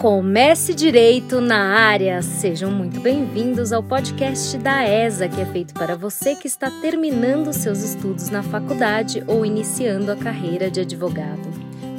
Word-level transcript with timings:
Comece 0.00 0.72
Direito 0.72 1.42
na 1.42 1.78
área. 1.78 2.22
Sejam 2.22 2.70
muito 2.70 2.98
bem-vindos 3.00 3.70
ao 3.70 3.82
podcast 3.82 4.56
da 4.56 4.82
ESA, 4.82 5.28
que 5.28 5.38
é 5.38 5.44
feito 5.44 5.74
para 5.74 5.94
você 5.94 6.34
que 6.34 6.46
está 6.46 6.70
terminando 6.70 7.52
seus 7.52 7.82
estudos 7.82 8.30
na 8.30 8.42
faculdade 8.42 9.22
ou 9.26 9.44
iniciando 9.44 10.10
a 10.10 10.16
carreira 10.16 10.70
de 10.70 10.80
advogado. 10.80 11.46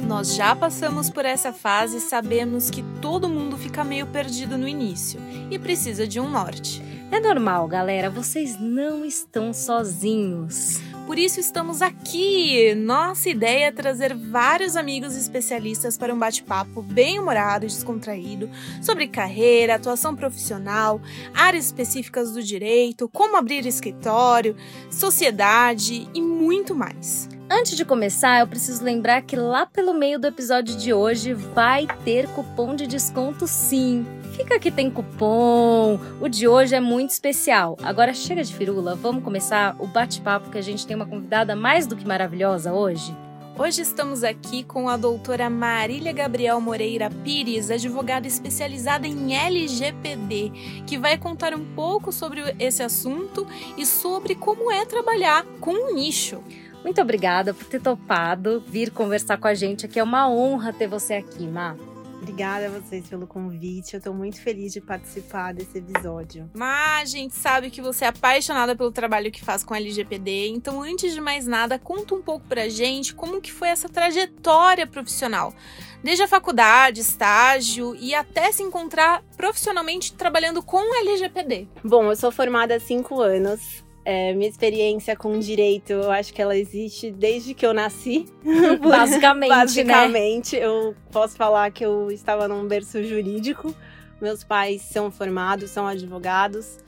Nós 0.04 0.34
já 0.34 0.56
passamos 0.56 1.08
por 1.10 1.24
essa 1.24 1.52
fase 1.52 1.98
e 1.98 2.00
sabemos 2.00 2.70
que 2.70 2.82
todo 3.00 3.28
mundo 3.28 3.56
fica 3.56 3.84
meio 3.84 4.08
perdido 4.08 4.58
no 4.58 4.66
início 4.66 5.20
e 5.48 5.56
precisa 5.56 6.04
de 6.04 6.18
um 6.18 6.28
norte. 6.28 6.82
É 7.08 7.20
normal, 7.20 7.68
galera, 7.68 8.10
vocês 8.10 8.58
não 8.58 9.04
estão 9.04 9.52
sozinhos. 9.52 10.80
Por 11.06 11.18
isso 11.18 11.40
estamos 11.40 11.82
aqui. 11.82 12.74
Nossa 12.74 13.28
ideia 13.28 13.66
é 13.66 13.72
trazer 13.72 14.14
vários 14.14 14.76
amigos 14.76 15.16
especialistas 15.16 15.98
para 15.98 16.14
um 16.14 16.18
bate-papo 16.18 16.80
bem 16.80 17.18
humorado 17.18 17.64
e 17.64 17.68
descontraído 17.68 18.48
sobre 18.80 19.08
carreira, 19.08 19.74
atuação 19.74 20.14
profissional, 20.14 21.00
áreas 21.34 21.66
específicas 21.66 22.32
do 22.32 22.42
direito, 22.42 23.08
como 23.08 23.36
abrir 23.36 23.66
escritório, 23.66 24.56
sociedade 24.90 26.08
e 26.14 26.22
muito 26.22 26.74
mais. 26.74 27.28
Antes 27.50 27.76
de 27.76 27.84
começar, 27.84 28.40
eu 28.40 28.46
preciso 28.46 28.82
lembrar 28.82 29.22
que 29.22 29.36
lá 29.36 29.66
pelo 29.66 29.92
meio 29.92 30.18
do 30.18 30.26
episódio 30.26 30.76
de 30.76 30.94
hoje 30.94 31.34
vai 31.34 31.86
ter 32.04 32.26
cupom 32.28 32.74
de 32.74 32.86
desconto 32.86 33.46
sim. 33.46 34.06
Fica 34.32 34.58
que 34.58 34.70
tem 34.70 34.90
cupom. 34.90 35.98
O 36.20 36.28
de 36.28 36.48
hoje 36.48 36.74
é 36.74 36.80
muito 36.80 37.10
especial. 37.10 37.76
Agora 37.82 38.14
chega 38.14 38.42
de 38.42 38.54
firula, 38.54 38.94
vamos 38.94 39.22
começar 39.22 39.76
o 39.78 39.86
bate-papo 39.86 40.50
que 40.50 40.56
a 40.56 40.62
gente 40.62 40.86
tem 40.86 40.96
uma 40.96 41.06
convidada 41.06 41.54
mais 41.54 41.86
do 41.86 41.94
que 41.94 42.06
maravilhosa 42.06 42.72
hoje. 42.72 43.14
Hoje 43.58 43.82
estamos 43.82 44.24
aqui 44.24 44.64
com 44.64 44.88
a 44.88 44.96
doutora 44.96 45.50
Marília 45.50 46.10
Gabriel 46.12 46.58
Moreira 46.58 47.10
Pires, 47.22 47.70
advogada 47.70 48.26
especializada 48.26 49.06
em 49.06 49.34
LGPD, 49.34 50.50
que 50.86 50.96
vai 50.96 51.18
contar 51.18 51.52
um 51.52 51.64
pouco 51.74 52.10
sobre 52.10 52.40
esse 52.58 52.82
assunto 52.82 53.46
e 53.76 53.84
sobre 53.84 54.34
como 54.34 54.72
é 54.72 54.86
trabalhar 54.86 55.44
com 55.60 55.72
um 55.72 55.94
nicho. 55.94 56.42
Muito 56.82 57.00
obrigada 57.02 57.52
por 57.52 57.66
ter 57.66 57.82
topado 57.82 58.64
vir 58.66 58.90
conversar 58.90 59.36
com 59.36 59.46
a 59.46 59.54
gente 59.54 59.84
aqui. 59.84 60.00
É 60.00 60.02
uma 60.02 60.28
honra 60.28 60.72
ter 60.72 60.88
você 60.88 61.14
aqui, 61.14 61.46
Má. 61.46 61.76
Obrigada 62.22 62.66
a 62.66 62.70
vocês 62.70 63.08
pelo 63.08 63.26
convite. 63.26 63.94
Eu 63.94 63.98
estou 63.98 64.14
muito 64.14 64.40
feliz 64.40 64.72
de 64.72 64.80
participar 64.80 65.52
desse 65.52 65.78
episódio. 65.78 66.48
Mas 66.54 67.12
a 67.12 67.16
gente 67.18 67.34
sabe 67.34 67.68
que 67.68 67.82
você 67.82 68.04
é 68.04 68.08
apaixonada 68.08 68.76
pelo 68.76 68.92
trabalho 68.92 69.32
que 69.32 69.44
faz 69.44 69.64
com 69.64 69.74
a 69.74 69.76
LGPD, 69.76 70.46
então 70.50 70.80
antes 70.82 71.12
de 71.12 71.20
mais 71.20 71.48
nada, 71.48 71.80
conta 71.80 72.14
um 72.14 72.22
pouco 72.22 72.46
pra 72.46 72.68
gente 72.68 73.12
como 73.12 73.40
que 73.40 73.50
foi 73.50 73.68
essa 73.68 73.88
trajetória 73.88 74.86
profissional. 74.86 75.52
Desde 76.00 76.22
a 76.22 76.28
faculdade, 76.28 77.00
estágio 77.00 77.96
e 77.96 78.14
até 78.14 78.52
se 78.52 78.62
encontrar 78.62 79.24
profissionalmente 79.36 80.12
trabalhando 80.14 80.62
com 80.62 80.94
LGPD. 81.00 81.66
Bom, 81.82 82.04
eu 82.08 82.14
sou 82.14 82.30
formada 82.30 82.76
há 82.76 82.80
cinco 82.80 83.20
anos. 83.20 83.84
É, 84.04 84.32
minha 84.34 84.48
experiência 84.48 85.14
com 85.14 85.38
direito, 85.38 85.92
eu 85.92 86.10
acho 86.10 86.34
que 86.34 86.42
ela 86.42 86.56
existe 86.56 87.10
desde 87.10 87.54
que 87.54 87.64
eu 87.64 87.72
nasci. 87.72 88.26
Basicamente, 88.82 89.48
Basicamente, 89.48 90.56
né? 90.56 90.66
eu 90.66 90.94
posso 91.10 91.36
falar 91.36 91.70
que 91.70 91.84
eu 91.84 92.10
estava 92.10 92.48
num 92.48 92.66
berço 92.66 93.02
jurídico. 93.04 93.74
Meus 94.20 94.42
pais 94.42 94.82
são 94.82 95.10
formados, 95.10 95.70
são 95.70 95.86
advogados 95.86 96.78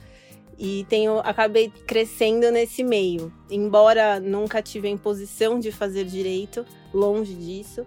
e 0.58 0.86
tenho 0.88 1.18
acabei 1.18 1.72
crescendo 1.86 2.50
nesse 2.50 2.82
meio. 2.82 3.32
Embora 3.50 4.20
nunca 4.20 4.62
tive 4.62 4.88
a 4.88 4.90
imposição 4.90 5.58
de 5.58 5.70
fazer 5.72 6.04
direito, 6.04 6.64
longe 6.92 7.34
disso, 7.34 7.86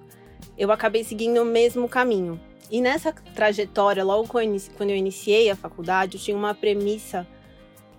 eu 0.58 0.72
acabei 0.72 1.04
seguindo 1.04 1.42
o 1.42 1.46
mesmo 1.46 1.88
caminho. 1.88 2.40
E 2.70 2.82
nessa 2.82 3.14
trajetória, 3.34 4.04
logo 4.04 4.28
quando 4.28 4.90
eu 4.90 4.96
iniciei 4.96 5.50
a 5.50 5.56
faculdade, 5.56 6.18
eu 6.18 6.22
tinha 6.22 6.36
uma 6.36 6.54
premissa 6.54 7.26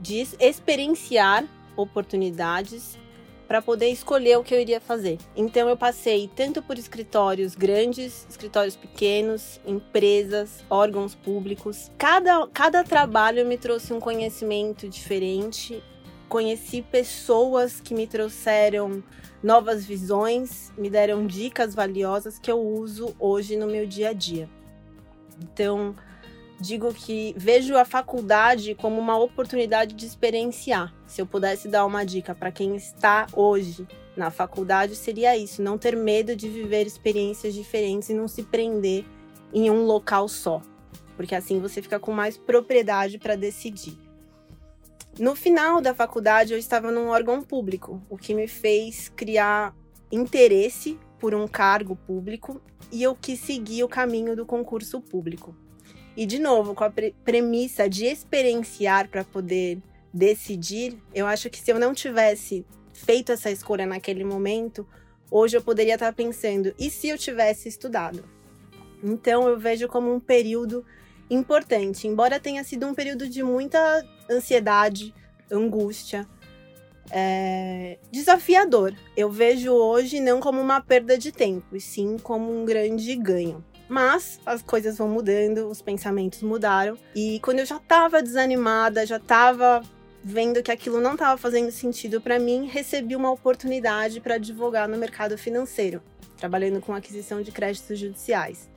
de 0.00 0.26
experienciar 0.38 1.44
oportunidades 1.76 2.98
para 3.48 3.62
poder 3.62 3.88
escolher 3.88 4.36
o 4.36 4.44
que 4.44 4.54
eu 4.54 4.60
iria 4.60 4.78
fazer. 4.78 5.18
Então 5.34 5.68
eu 5.70 5.76
passei 5.76 6.30
tanto 6.36 6.62
por 6.62 6.78
escritórios 6.78 7.54
grandes, 7.54 8.26
escritórios 8.28 8.76
pequenos, 8.76 9.58
empresas, 9.66 10.62
órgãos 10.68 11.14
públicos. 11.14 11.90
Cada, 11.96 12.46
cada 12.48 12.84
trabalho 12.84 13.46
me 13.46 13.56
trouxe 13.56 13.94
um 13.94 13.98
conhecimento 13.98 14.86
diferente. 14.86 15.82
Conheci 16.28 16.82
pessoas 16.82 17.80
que 17.80 17.94
me 17.94 18.06
trouxeram 18.06 19.02
novas 19.42 19.86
visões, 19.86 20.70
me 20.76 20.90
deram 20.90 21.26
dicas 21.26 21.74
valiosas 21.74 22.38
que 22.38 22.50
eu 22.50 22.60
uso 22.60 23.16
hoje 23.18 23.56
no 23.56 23.66
meu 23.66 23.86
dia 23.86 24.10
a 24.10 24.12
dia. 24.12 24.46
Então, 25.40 25.96
digo 26.60 26.92
que 26.92 27.34
vejo 27.36 27.76
a 27.76 27.84
faculdade 27.84 28.74
como 28.74 29.00
uma 29.00 29.18
oportunidade 29.18 29.94
de 29.94 30.06
experienciar. 30.06 30.94
Se 31.06 31.20
eu 31.20 31.26
pudesse 31.26 31.68
dar 31.68 31.86
uma 31.86 32.04
dica 32.04 32.34
para 32.34 32.50
quem 32.50 32.76
está 32.76 33.26
hoje 33.32 33.86
na 34.16 34.30
faculdade, 34.30 34.96
seria 34.96 35.36
isso: 35.36 35.62
não 35.62 35.78
ter 35.78 35.96
medo 35.96 36.34
de 36.34 36.48
viver 36.48 36.86
experiências 36.86 37.54
diferentes 37.54 38.08
e 38.10 38.14
não 38.14 38.28
se 38.28 38.42
prender 38.42 39.04
em 39.52 39.70
um 39.70 39.84
local 39.84 40.28
só, 40.28 40.60
porque 41.16 41.34
assim 41.34 41.60
você 41.60 41.80
fica 41.80 41.98
com 41.98 42.12
mais 42.12 42.36
propriedade 42.36 43.18
para 43.18 43.36
decidir. 43.36 43.96
No 45.18 45.34
final 45.34 45.80
da 45.80 45.94
faculdade, 45.94 46.52
eu 46.52 46.58
estava 46.58 46.92
num 46.92 47.08
órgão 47.08 47.42
público, 47.42 48.00
o 48.08 48.16
que 48.16 48.34
me 48.34 48.46
fez 48.46 49.08
criar 49.08 49.74
interesse 50.12 50.98
por 51.18 51.34
um 51.34 51.48
cargo 51.48 51.96
público 51.96 52.60
e 52.92 53.02
eu 53.02 53.16
quis 53.16 53.40
seguir 53.40 53.82
o 53.82 53.88
caminho 53.88 54.36
do 54.36 54.46
concurso 54.46 55.00
público. 55.00 55.56
E, 56.18 56.26
de 56.26 56.40
novo, 56.40 56.74
com 56.74 56.82
a 56.82 56.90
pre 56.90 57.14
premissa 57.24 57.88
de 57.88 58.04
experienciar 58.04 59.08
para 59.08 59.22
poder 59.22 59.78
decidir, 60.12 60.98
eu 61.14 61.28
acho 61.28 61.48
que 61.48 61.60
se 61.60 61.70
eu 61.70 61.78
não 61.78 61.94
tivesse 61.94 62.66
feito 62.92 63.30
essa 63.30 63.52
escolha 63.52 63.86
naquele 63.86 64.24
momento, 64.24 64.84
hoje 65.30 65.56
eu 65.56 65.62
poderia 65.62 65.94
estar 65.94 66.12
pensando: 66.12 66.74
e 66.76 66.90
se 66.90 67.08
eu 67.08 67.16
tivesse 67.16 67.68
estudado? 67.68 68.24
Então, 69.00 69.46
eu 69.46 69.56
vejo 69.56 69.86
como 69.86 70.12
um 70.12 70.18
período 70.18 70.84
importante, 71.30 72.08
embora 72.08 72.40
tenha 72.40 72.64
sido 72.64 72.84
um 72.84 72.94
período 72.94 73.28
de 73.28 73.44
muita 73.44 73.78
ansiedade, 74.28 75.14
angústia. 75.48 76.26
É, 77.12 77.96
desafiador. 78.10 78.92
Eu 79.16 79.30
vejo 79.30 79.72
hoje 79.72 80.18
não 80.18 80.40
como 80.40 80.60
uma 80.60 80.80
perda 80.80 81.16
de 81.16 81.30
tempo, 81.30 81.76
e 81.76 81.80
sim 81.80 82.18
como 82.18 82.52
um 82.52 82.64
grande 82.64 83.14
ganho. 83.14 83.64
Mas 83.88 84.38
as 84.44 84.62
coisas 84.62 84.98
vão 84.98 85.08
mudando, 85.08 85.68
os 85.68 85.80
pensamentos 85.80 86.42
mudaram. 86.42 86.98
E 87.14 87.40
quando 87.40 87.60
eu 87.60 87.66
já 87.66 87.78
tava 87.78 88.22
desanimada, 88.22 89.06
já 89.06 89.18
tava 89.18 89.82
vendo 90.22 90.62
que 90.62 90.70
aquilo 90.70 91.00
não 91.00 91.12
estava 91.12 91.36
fazendo 91.38 91.70
sentido 91.70 92.20
para 92.20 92.38
mim, 92.38 92.66
recebi 92.66 93.16
uma 93.16 93.30
oportunidade 93.30 94.20
para 94.20 94.34
advogar 94.34 94.88
no 94.88 94.98
mercado 94.98 95.38
financeiro, 95.38 96.02
trabalhando 96.36 96.80
com 96.80 96.92
aquisição 96.92 97.40
de 97.40 97.50
créditos 97.50 97.98
judiciais. 97.98 98.68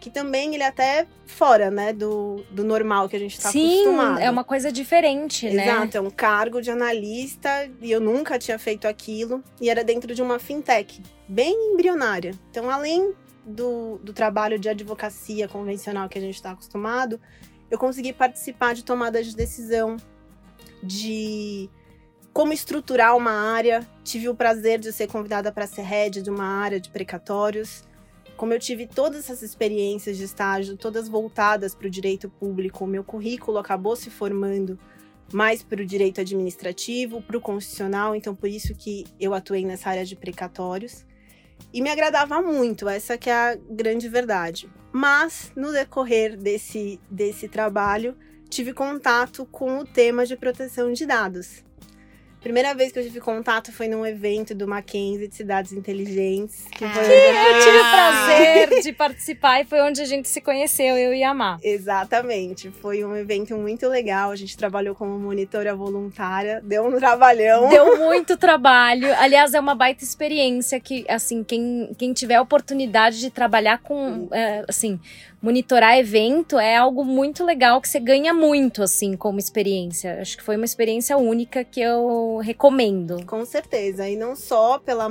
Que 0.00 0.10
também 0.10 0.54
ele 0.54 0.62
é 0.62 0.66
até 0.66 1.06
fora, 1.26 1.70
né, 1.70 1.92
do, 1.92 2.44
do 2.50 2.62
normal 2.62 3.08
que 3.08 3.16
a 3.16 3.18
gente 3.18 3.36
está 3.36 3.48
acostumado. 3.48 4.18
Sim, 4.18 4.22
é 4.22 4.30
uma 4.30 4.44
coisa 4.44 4.70
diferente, 4.70 5.46
Exato, 5.46 5.56
né? 5.56 5.66
Exato, 5.66 5.96
é 5.96 6.00
um 6.00 6.10
cargo 6.10 6.60
de 6.60 6.70
analista 6.70 7.68
e 7.80 7.90
eu 7.90 8.00
nunca 8.00 8.38
tinha 8.38 8.58
feito 8.58 8.86
aquilo. 8.86 9.42
E 9.60 9.68
era 9.68 9.82
dentro 9.82 10.14
de 10.14 10.22
uma 10.22 10.38
fintech, 10.38 11.02
bem 11.28 11.72
embrionária. 11.72 12.32
Então, 12.50 12.70
além 12.70 13.14
do, 13.46 13.98
do 14.02 14.12
trabalho 14.12 14.58
de 14.58 14.68
advocacia 14.68 15.46
convencional 15.46 16.08
que 16.08 16.18
a 16.18 16.20
gente 16.20 16.34
está 16.34 16.50
acostumado, 16.50 17.20
eu 17.70 17.78
consegui 17.78 18.12
participar 18.12 18.74
de 18.74 18.84
tomadas 18.84 19.26
de 19.26 19.36
decisão, 19.36 19.96
de 20.82 21.70
como 22.32 22.52
estruturar 22.52 23.16
uma 23.16 23.30
área. 23.30 23.86
Tive 24.04 24.28
o 24.28 24.34
prazer 24.34 24.80
de 24.80 24.92
ser 24.92 25.06
convidada 25.06 25.52
para 25.52 25.66
ser 25.66 25.82
head 25.82 26.22
de 26.22 26.30
uma 26.30 26.44
área 26.44 26.80
de 26.80 26.90
precatórios. 26.90 27.84
Como 28.36 28.52
eu 28.52 28.58
tive 28.58 28.86
todas 28.86 29.20
essas 29.20 29.42
experiências 29.42 30.18
de 30.18 30.24
estágio, 30.24 30.76
todas 30.76 31.08
voltadas 31.08 31.74
para 31.74 31.86
o 31.86 31.90
direito 31.90 32.28
público, 32.28 32.86
meu 32.86 33.02
currículo 33.02 33.56
acabou 33.56 33.96
se 33.96 34.10
formando 34.10 34.78
mais 35.32 35.62
para 35.62 35.80
o 35.80 35.86
direito 35.86 36.20
administrativo, 36.20 37.22
para 37.22 37.38
o 37.38 37.40
constitucional, 37.40 38.14
então 38.14 38.34
por 38.34 38.48
isso 38.48 38.74
que 38.74 39.06
eu 39.18 39.32
atuei 39.32 39.64
nessa 39.64 39.88
área 39.88 40.04
de 40.04 40.14
precatórios. 40.14 41.05
E 41.72 41.80
me 41.82 41.90
agradava 41.90 42.40
muito, 42.40 42.88
essa 42.88 43.18
que 43.18 43.28
é 43.28 43.34
a 43.34 43.54
grande 43.54 44.08
verdade. 44.08 44.68
Mas, 44.92 45.52
no 45.54 45.72
decorrer 45.72 46.36
desse, 46.36 46.98
desse 47.10 47.48
trabalho, 47.48 48.16
tive 48.48 48.72
contato 48.72 49.44
com 49.46 49.78
o 49.78 49.84
tema 49.84 50.24
de 50.24 50.36
proteção 50.36 50.92
de 50.92 51.04
dados. 51.04 51.64
Primeira 52.40 52.74
vez 52.74 52.92
que 52.92 52.98
eu 52.98 53.02
tive 53.02 53.20
contato 53.20 53.72
foi 53.72 53.88
num 53.88 54.06
evento 54.06 54.54
do 54.54 54.68
Mackenzie 54.68 55.26
de 55.26 55.34
Cidades 55.34 55.72
Inteligentes. 55.72 56.64
Que, 56.70 56.86
foi 56.86 57.02
que 57.02 57.10
eu 57.10 57.60
tive 57.60 57.78
o 57.78 57.90
prazer 57.90 58.82
de 58.84 58.92
participar 58.92 59.60
e 59.60 59.64
foi 59.64 59.80
onde 59.80 60.00
a 60.00 60.04
gente 60.04 60.28
se 60.28 60.40
conheceu, 60.40 60.96
eu 60.96 61.12
e 61.12 61.24
a 61.24 61.34
Má. 61.34 61.58
Exatamente. 61.62 62.70
Foi 62.70 63.04
um 63.04 63.16
evento 63.16 63.56
muito 63.56 63.88
legal. 63.88 64.30
A 64.30 64.36
gente 64.36 64.56
trabalhou 64.56 64.94
como 64.94 65.18
monitora 65.18 65.74
voluntária. 65.74 66.60
Deu 66.62 66.86
um 66.86 66.96
trabalhão. 66.98 67.68
Deu 67.68 67.98
muito 68.06 68.36
trabalho. 68.36 69.12
Aliás, 69.18 69.52
é 69.52 69.58
uma 69.58 69.74
baita 69.74 70.04
experiência 70.04 70.78
que, 70.78 71.04
assim, 71.08 71.42
quem, 71.42 71.90
quem 71.98 72.12
tiver 72.12 72.36
a 72.36 72.42
oportunidade 72.42 73.18
de 73.18 73.30
trabalhar 73.30 73.78
com, 73.78 74.28
é, 74.30 74.64
assim, 74.68 75.00
monitorar 75.46 75.96
evento 75.96 76.58
é 76.58 76.74
algo 76.74 77.04
muito 77.04 77.44
legal 77.44 77.80
que 77.80 77.88
você 77.88 78.00
ganha 78.00 78.34
muito, 78.34 78.82
assim, 78.82 79.16
como 79.16 79.38
experiência. 79.38 80.20
Acho 80.20 80.36
que 80.36 80.42
foi 80.42 80.56
uma 80.56 80.64
experiência 80.64 81.16
única 81.16 81.62
que 81.62 81.80
eu 81.80 82.38
recomendo. 82.42 83.24
Com 83.24 83.44
certeza. 83.44 84.08
E 84.08 84.16
não 84.16 84.34
só 84.34 84.80
pela, 84.80 85.08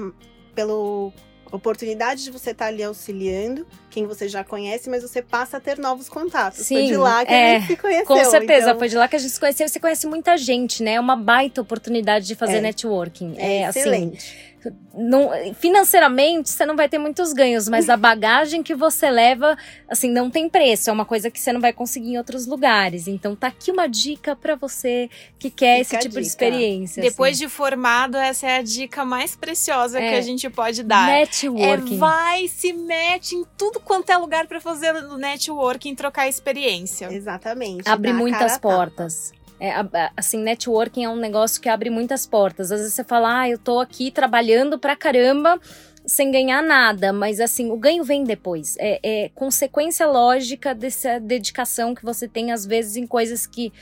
pelo 0.53 1.13
oportunidade 1.49 2.25
de 2.25 2.31
você 2.31 2.51
estar 2.51 2.65
tá 2.65 2.69
ali 2.69 2.83
auxiliando 2.83 3.65
quem 3.89 4.05
você 4.05 4.27
já 4.27 4.43
conhece, 4.43 4.89
mas 4.89 5.03
você 5.03 5.21
passa 5.21 5.55
a 5.55 5.59
ter 5.61 5.77
novos 5.77 6.09
contatos. 6.09 6.65
Sim, 6.65 6.75
foi 6.75 6.85
de 6.87 6.97
lá 6.97 7.25
que 7.25 7.33
é, 7.33 7.55
a 7.55 7.59
gente 7.59 7.67
se 7.67 7.77
conheceu. 7.77 8.05
Com 8.05 8.25
certeza, 8.25 8.65
então... 8.67 8.79
foi 8.79 8.89
de 8.89 8.97
lá 8.97 9.07
que 9.07 9.15
a 9.15 9.19
gente 9.19 9.31
se 9.31 9.39
conheceu. 9.39 9.69
Você 9.69 9.79
conhece 9.79 10.05
muita 10.05 10.37
gente, 10.37 10.83
né? 10.83 10.95
É 10.95 10.99
uma 10.99 11.15
baita 11.15 11.61
oportunidade 11.61 12.27
de 12.27 12.35
fazer 12.35 12.57
É. 12.57 12.61
networking. 12.61 13.35
É, 13.37 13.59
É, 13.59 13.65
assim, 13.67 13.79
excelente. 13.79 14.54
Não, 14.93 15.29
financeiramente 15.55 16.49
você 16.49 16.65
não 16.65 16.75
vai 16.75 16.87
ter 16.87 16.97
muitos 16.97 17.33
ganhos, 17.33 17.67
mas 17.67 17.89
a 17.89 17.97
bagagem 17.97 18.63
que 18.63 18.73
você 18.75 19.09
leva, 19.09 19.57
assim, 19.89 20.09
não 20.09 20.29
tem 20.29 20.47
preço. 20.49 20.89
É 20.89 20.93
uma 20.93 21.05
coisa 21.05 21.29
que 21.29 21.39
você 21.39 21.51
não 21.51 21.59
vai 21.61 21.73
conseguir 21.73 22.11
em 22.13 22.17
outros 22.17 22.45
lugares. 22.45 23.07
Então 23.07 23.35
tá 23.35 23.47
aqui 23.47 23.71
uma 23.71 23.87
dica 23.87 24.35
pra 24.35 24.55
você 24.55 25.09
que 25.37 25.49
quer 25.49 25.83
Fica 25.83 25.97
esse 25.97 26.07
tipo 26.07 26.21
de 26.21 26.27
experiência. 26.27 27.01
Depois 27.01 27.35
assim. 27.35 27.45
de 27.45 27.51
formado, 27.51 28.17
essa 28.17 28.47
é 28.47 28.57
a 28.57 28.61
dica 28.61 29.03
mais 29.03 29.35
preciosa 29.35 29.97
que 29.99 30.05
É. 30.05 30.17
a 30.17 30.21
gente 30.21 30.49
pode 30.49 30.83
dar. 30.83 31.07
networking. 31.07 31.95
É, 31.95 31.97
vai, 31.97 32.47
se 32.47 32.71
mete 32.73 33.35
em 33.35 33.45
tudo 33.57 33.79
quanto 33.79 34.09
é 34.11 34.17
lugar 34.17 34.47
pra 34.47 34.59
fazer 34.61 34.93
o 34.95 35.17
networking, 35.17 35.95
trocar 35.95 36.27
experiência. 36.27 37.07
Exatamente. 37.11 37.87
abre 37.87 38.13
muitas 38.13 38.57
portas. 38.57 39.33
É, 39.59 39.73
assim, 40.17 40.41
networking 40.41 41.05
é 41.05 41.09
um 41.09 41.15
negócio 41.15 41.61
que 41.61 41.69
abre 41.69 41.89
muitas 41.89 42.27
portas. 42.27 42.71
Às 42.71 42.79
vezes 42.79 42.93
você 42.93 43.03
fala, 43.03 43.41
ah, 43.41 43.49
eu 43.49 43.57
tô 43.57 43.79
aqui 43.79 44.11
trabalhando 44.11 44.77
pra 44.77 44.95
caramba 44.95 45.59
sem 46.05 46.29
ganhar 46.31 46.61
nada, 46.61 47.11
mas 47.11 47.39
assim, 47.39 47.71
o 47.71 47.77
ganho 47.77 48.03
vem 48.03 48.23
depois. 48.23 48.75
É, 48.77 48.99
é 49.03 49.29
consequência 49.29 50.05
lógica 50.05 50.75
dessa 50.75 51.19
dedicação 51.19 51.95
que 51.95 52.03
você 52.03 52.27
tem, 52.27 52.51
às 52.51 52.65
vezes, 52.65 52.95
em 52.95 53.07
coisas 53.07 53.47
que 53.47 53.73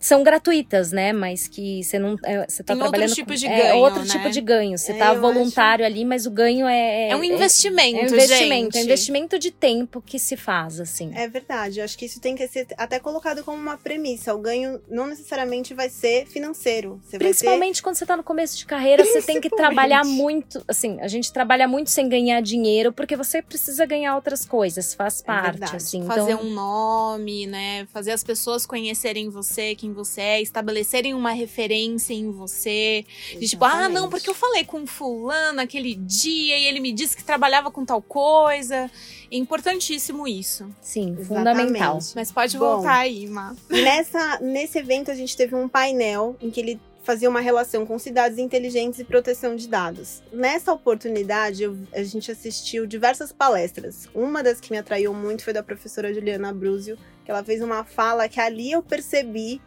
são 0.00 0.22
gratuitas, 0.22 0.92
né? 0.92 1.12
Mas 1.12 1.48
que 1.48 1.82
você 1.82 1.98
não. 1.98 2.16
é, 2.24 2.46
você 2.48 2.62
tá 2.62 2.74
Tem 2.74 2.82
outros 2.82 2.90
trabalhando. 2.90 3.14
tipos 3.14 3.34
com, 3.34 3.40
de 3.40 3.46
é, 3.46 3.58
ganho, 3.62 3.76
outro 3.78 4.00
né? 4.00 4.06
tipo 4.06 4.30
de 4.30 4.40
ganho. 4.40 4.78
Você 4.78 4.92
É, 4.92 4.98
tá 4.98 5.12
voluntário 5.14 5.84
ali, 5.84 6.04
mas 6.04 6.26
o 6.26 6.30
ganho 6.30 6.66
é. 6.66 7.08
É 7.10 7.16
um 7.16 7.24
investimento, 7.24 7.98
É 7.98 8.02
um 8.02 8.06
investimento, 8.06 8.64
gente. 8.64 8.76
é 8.76 8.80
um 8.80 8.84
investimento 8.84 9.38
de 9.38 9.50
tempo 9.50 10.00
que 10.00 10.18
se 10.18 10.36
faz, 10.36 10.80
assim. 10.80 11.10
É 11.14 11.26
verdade, 11.26 11.80
eu 11.80 11.84
acho 11.84 11.98
que 11.98 12.04
isso 12.04 12.20
tem 12.20 12.34
que 12.36 12.46
ser 12.48 12.66
até 12.76 12.98
colocado 12.98 13.42
como 13.42 13.56
uma 13.60 13.76
premissa. 13.76 14.34
O 14.34 14.38
ganho 14.38 14.80
não 14.88 15.06
necessariamente 15.06 15.74
vai 15.74 15.88
ser 15.90 16.26
financeiro. 16.26 17.00
Você 17.04 17.18
vai 17.18 17.28
Principalmente 17.28 17.82
quando 17.82 17.96
você 17.96 18.06
tá 18.06 18.16
no 18.16 18.22
começo 18.22 18.56
de 18.56 18.66
carreira, 18.66 19.04
você 19.04 19.20
tem 19.22 19.40
que 19.40 19.50
trabalhar 19.50 20.04
muito. 20.04 20.62
Assim, 20.68 21.00
a 21.00 21.08
gente 21.08 21.32
trabalha 21.32 21.66
muito 21.66 21.90
sem 21.90 22.08
ganhar 22.08 22.40
dinheiro, 22.40 22.92
porque 22.92 23.16
você 23.16 23.42
precisa 23.42 23.84
ganhar 23.84 24.14
outras 24.14 24.44
coisas, 24.44 24.94
faz 24.94 25.20
É 25.20 25.24
parte, 25.24 25.50
verdade. 25.58 25.76
assim. 25.76 26.04
Fazer 26.06 26.32
então, 26.32 26.46
um 26.46 26.50
nome, 26.54 27.46
né? 27.46 27.86
Fazer 27.92 28.12
as 28.12 28.22
pessoas 28.22 28.64
conhecerem 28.66 29.28
você, 29.28 29.74
quem 29.74 29.87
você 29.92 30.20
é, 30.20 30.42
estabelecerem 30.42 31.14
uma 31.14 31.32
referência 31.32 32.12
em 32.14 32.30
você. 32.30 33.04
De 33.38 33.48
tipo, 33.48 33.64
ah, 33.64 33.88
não, 33.88 34.08
porque 34.08 34.28
eu 34.30 34.34
falei 34.34 34.64
com 34.64 34.86
fulano 34.86 35.60
aquele 35.60 35.94
dia 35.94 36.58
e 36.58 36.64
ele 36.66 36.80
me 36.80 36.92
disse 36.92 37.16
que 37.16 37.24
trabalhava 37.24 37.70
com 37.70 37.84
tal 37.84 38.00
coisa. 38.02 38.90
É 39.30 39.36
importantíssimo 39.36 40.26
isso. 40.26 40.66
sim, 40.80 41.10
Exatamente. 41.18 41.26
fundamental. 41.28 41.98
Mas 42.14 42.32
pode 42.32 42.56
Bom. 42.58 42.76
voltar 42.76 42.98
aí, 43.00 43.26
Má. 43.26 43.54
Nessa, 43.68 44.38
nesse 44.40 44.78
evento 44.78 45.10
a 45.10 45.14
gente 45.14 45.36
teve 45.36 45.54
um 45.54 45.68
painel 45.68 46.36
em 46.40 46.50
que 46.50 46.60
ele 46.60 46.80
fazia 47.02 47.28
uma 47.30 47.40
relação 47.40 47.86
com 47.86 47.98
cidades 47.98 48.36
inteligentes 48.36 49.00
e 49.00 49.04
proteção 49.04 49.56
de 49.56 49.66
dados. 49.66 50.22
Nessa 50.30 50.72
oportunidade, 50.74 51.62
eu- 51.62 51.78
a 51.94 52.02
gente 52.02 52.30
assistiu 52.30 52.86
diversas 52.86 53.32
palestras. 53.32 54.06
Uma 54.14 54.42
das 54.42 54.60
que 54.60 54.70
me 54.70 54.76
atraiu 54.76 55.14
muito 55.14 55.42
foi 55.42 55.54
da 55.54 55.62
professora 55.62 56.12
Juliana 56.12 56.52
Bruzio, 56.52 56.98
que 57.24 57.30
ela 57.30 57.42
fez 57.42 57.62
uma 57.62 57.82
fala 57.82 58.28
que 58.28 58.38
ali 58.38 58.72
eu 58.72 58.82
percebi 58.82 59.58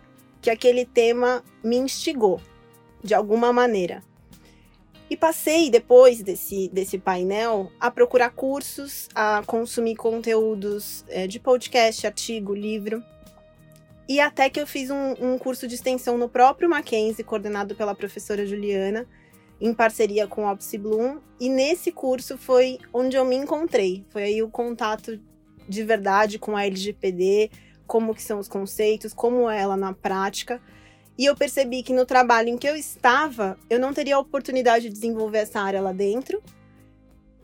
que 0.41 0.49
aquele 0.49 0.85
tema 0.85 1.43
me 1.63 1.77
instigou, 1.77 2.41
de 3.03 3.13
alguma 3.13 3.53
maneira. 3.53 4.03
E 5.09 5.17
passei, 5.17 5.69
depois 5.69 6.23
desse, 6.23 6.69
desse 6.69 6.97
painel, 6.97 7.69
a 7.79 7.91
procurar 7.91 8.29
cursos, 8.29 9.09
a 9.13 9.43
consumir 9.45 9.95
conteúdos 9.97 11.03
eh, 11.09 11.27
de 11.27 11.37
podcast, 11.37 12.07
artigo, 12.07 12.55
livro. 12.55 13.03
E 14.07 14.21
até 14.21 14.49
que 14.49 14.59
eu 14.59 14.65
fiz 14.65 14.89
um, 14.89 15.13
um 15.19 15.37
curso 15.37 15.67
de 15.67 15.75
extensão 15.75 16.17
no 16.17 16.29
próprio 16.29 16.69
Mackenzie, 16.69 17.25
coordenado 17.25 17.75
pela 17.75 17.93
professora 17.93 18.45
Juliana, 18.45 19.05
em 19.59 19.73
parceria 19.73 20.27
com 20.27 20.45
o 20.45 20.49
Opsi 20.49 20.77
Bloom. 20.77 21.19
E 21.39 21.49
nesse 21.49 21.91
curso 21.91 22.37
foi 22.37 22.79
onde 22.93 23.17
eu 23.17 23.25
me 23.25 23.35
encontrei. 23.35 24.05
Foi 24.09 24.23
aí 24.23 24.41
o 24.41 24.49
contato 24.49 25.19
de 25.67 25.83
verdade 25.83 26.39
com 26.39 26.55
a 26.55 26.65
LGPD, 26.65 27.51
como 27.91 28.15
que 28.15 28.23
são 28.23 28.39
os 28.39 28.47
conceitos, 28.47 29.13
como 29.13 29.49
é 29.49 29.59
ela 29.59 29.75
na 29.75 29.91
prática. 29.91 30.61
E 31.17 31.25
eu 31.25 31.35
percebi 31.35 31.83
que 31.83 31.91
no 31.91 32.05
trabalho 32.05 32.47
em 32.47 32.57
que 32.57 32.65
eu 32.65 32.73
estava, 32.73 33.57
eu 33.69 33.77
não 33.77 33.93
teria 33.93 34.15
a 34.15 34.19
oportunidade 34.19 34.85
de 34.85 34.93
desenvolver 34.93 35.39
essa 35.39 35.59
área 35.59 35.81
lá 35.81 35.91
dentro. 35.91 36.41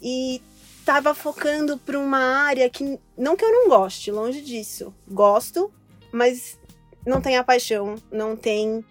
E 0.02 0.42
estava 0.80 1.14
focando 1.14 1.78
para 1.78 2.00
uma 2.00 2.20
área 2.20 2.70
que 2.70 2.98
não 3.18 3.36
que 3.36 3.44
eu 3.44 3.52
não 3.52 3.68
goste, 3.68 4.10
longe 4.10 4.42
disso. 4.42 4.96
Gosto, 5.06 5.70
mas 6.14 6.58
não 7.06 7.20
tem 7.20 7.36
a 7.36 7.44
paixão, 7.44 7.96
não 8.10 8.38
tem 8.38 8.86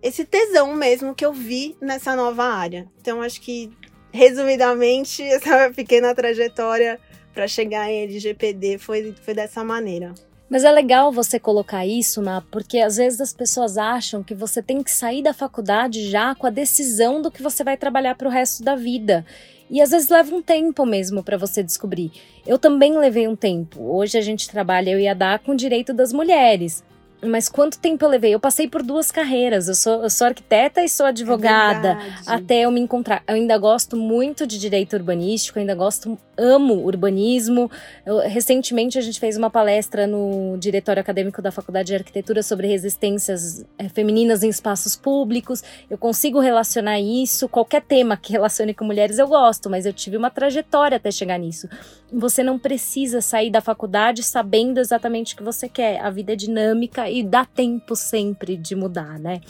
esse 0.00 0.24
tesão 0.24 0.72
mesmo 0.76 1.16
que 1.16 1.26
eu 1.26 1.32
vi 1.32 1.76
nessa 1.80 2.14
nova 2.14 2.44
área. 2.44 2.88
Então 3.00 3.20
acho 3.20 3.40
que 3.40 3.72
resumidamente 4.12 5.20
essa 5.26 5.68
pequena 5.74 6.14
trajetória 6.14 7.00
para 7.34 7.48
chegar 7.48 7.90
em 7.90 8.04
LGPD 8.04 8.78
foi, 8.78 9.12
foi 9.20 9.34
dessa 9.34 9.64
maneira. 9.64 10.14
Mas 10.50 10.64
é 10.64 10.72
legal 10.72 11.12
você 11.12 11.38
colocar 11.38 11.86
isso, 11.86 12.20
Má, 12.20 12.42
porque 12.50 12.78
às 12.80 12.96
vezes 12.96 13.20
as 13.20 13.32
pessoas 13.32 13.78
acham 13.78 14.20
que 14.20 14.34
você 14.34 14.60
tem 14.60 14.82
que 14.82 14.90
sair 14.90 15.22
da 15.22 15.32
faculdade 15.32 16.10
já 16.10 16.34
com 16.34 16.44
a 16.44 16.50
decisão 16.50 17.22
do 17.22 17.30
que 17.30 17.40
você 17.40 17.62
vai 17.62 17.76
trabalhar 17.76 18.16
pro 18.16 18.28
resto 18.28 18.64
da 18.64 18.74
vida. 18.74 19.24
E 19.70 19.80
às 19.80 19.92
vezes 19.92 20.08
leva 20.08 20.34
um 20.34 20.42
tempo 20.42 20.84
mesmo 20.84 21.22
para 21.22 21.38
você 21.38 21.62
descobrir. 21.62 22.10
Eu 22.44 22.58
também 22.58 22.98
levei 22.98 23.28
um 23.28 23.36
tempo. 23.36 23.80
Hoje 23.80 24.18
a 24.18 24.20
gente 24.20 24.50
trabalha, 24.50 24.90
eu 24.90 24.98
e 24.98 25.06
a 25.06 25.38
com 25.38 25.52
o 25.52 25.56
direito 25.56 25.94
das 25.94 26.12
mulheres. 26.12 26.82
Mas 27.22 27.48
quanto 27.48 27.78
tempo 27.78 28.04
eu 28.04 28.08
levei? 28.08 28.34
Eu 28.34 28.40
passei 28.40 28.66
por 28.68 28.82
duas 28.82 29.10
carreiras. 29.10 29.68
Eu 29.68 29.74
sou, 29.74 30.02
eu 30.02 30.10
sou 30.10 30.26
arquiteta 30.26 30.82
e 30.82 30.88
sou 30.88 31.04
advogada. 31.06 31.98
É 32.26 32.32
até 32.32 32.60
eu 32.62 32.70
me 32.70 32.80
encontrar. 32.80 33.22
Eu 33.28 33.34
ainda 33.34 33.58
gosto 33.58 33.96
muito 33.96 34.46
de 34.46 34.58
direito 34.58 34.94
urbanístico, 34.94 35.58
ainda 35.58 35.74
gosto, 35.74 36.18
amo 36.36 36.74
urbanismo. 36.84 37.70
Eu- 38.06 38.18
recentemente 38.20 38.96
a 38.98 39.02
gente 39.02 39.20
fez 39.20 39.36
uma 39.36 39.50
palestra 39.50 40.06
no 40.06 40.56
diretório 40.58 41.00
acadêmico 41.00 41.42
da 41.42 41.52
Faculdade 41.52 41.88
de 41.88 41.94
Arquitetura 41.96 42.42
sobre 42.42 42.66
resistências 42.66 43.64
eh, 43.78 43.88
femininas 43.88 44.42
em 44.42 44.48
espaços 44.48 44.96
públicos. 44.96 45.62
Eu 45.90 45.98
consigo 45.98 46.40
relacionar 46.40 47.00
isso, 47.00 47.48
qualquer 47.48 47.82
tema 47.82 48.16
que 48.16 48.32
relacione 48.32 48.72
com 48.72 48.84
mulheres 48.84 49.18
eu 49.18 49.28
gosto, 49.28 49.68
mas 49.68 49.84
eu 49.84 49.92
tive 49.92 50.16
uma 50.16 50.30
trajetória 50.30 50.96
até 50.96 51.10
chegar 51.10 51.38
nisso. 51.38 51.68
Você 52.12 52.42
não 52.42 52.58
precisa 52.58 53.20
sair 53.20 53.50
da 53.50 53.60
faculdade 53.60 54.22
sabendo 54.22 54.78
exatamente 54.78 55.34
o 55.34 55.36
que 55.36 55.42
você 55.42 55.68
quer. 55.68 56.00
A 56.00 56.10
vida 56.10 56.32
é 56.32 56.36
dinâmica 56.36 57.09
e 57.10 57.22
dá 57.22 57.44
tempo 57.44 57.96
sempre 57.96 58.56
de 58.56 58.74
mudar, 58.74 59.18
né? 59.18 59.40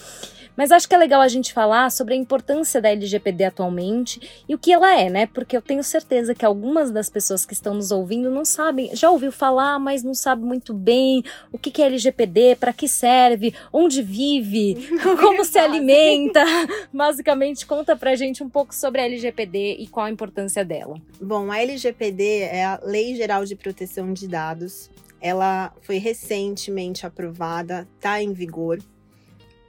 Mas 0.61 0.73
acho 0.73 0.87
que 0.87 0.95
é 0.95 0.99
legal 0.99 1.23
a 1.23 1.29
gente 1.29 1.55
falar 1.55 1.91
sobre 1.91 2.13
a 2.13 2.17
importância 2.19 2.83
da 2.83 2.91
LGPD 2.91 3.45
atualmente 3.45 4.45
e 4.47 4.55
o 4.55 4.59
que 4.59 4.71
ela 4.71 4.95
é, 4.95 5.09
né? 5.09 5.27
Porque 5.27 5.57
eu 5.57 5.63
tenho 5.63 5.83
certeza 5.83 6.35
que 6.35 6.45
algumas 6.45 6.91
das 6.91 7.09
pessoas 7.09 7.47
que 7.47 7.55
estão 7.55 7.73
nos 7.73 7.91
ouvindo 7.91 8.31
não 8.31 8.45
sabem, 8.45 8.95
já 8.95 9.11
ouviu 9.11 9.33
falar, 9.33 9.79
mas 9.79 10.03
não 10.03 10.13
sabe 10.13 10.45
muito 10.45 10.75
bem 10.75 11.23
o 11.51 11.59
que 11.59 11.81
é 11.81 11.87
LGPD, 11.87 12.57
para 12.57 12.75
que 12.75 12.87
serve, 12.87 13.55
onde 13.73 14.03
vive, 14.03 14.77
como 15.19 15.47
se 15.47 15.59
alimenta. 15.59 16.45
Basicamente, 16.93 17.65
conta 17.65 17.97
pra 17.97 18.15
gente 18.15 18.45
um 18.45 18.49
pouco 18.51 18.75
sobre 18.75 19.01
a 19.01 19.05
LGPD 19.05 19.77
e 19.79 19.87
qual 19.87 20.05
a 20.05 20.11
importância 20.11 20.63
dela. 20.63 21.01
Bom, 21.19 21.51
a 21.51 21.59
LGPD 21.59 22.41
é 22.41 22.65
a 22.65 22.79
Lei 22.83 23.15
Geral 23.15 23.47
de 23.47 23.57
Proteção 23.57 24.13
de 24.13 24.29
Dados. 24.29 24.91
Ela 25.21 25.75
foi 25.83 25.99
recentemente 25.99 27.07
aprovada, 27.07 27.87
está 27.97 28.23
em 28.23 28.33
vigor, 28.33 28.79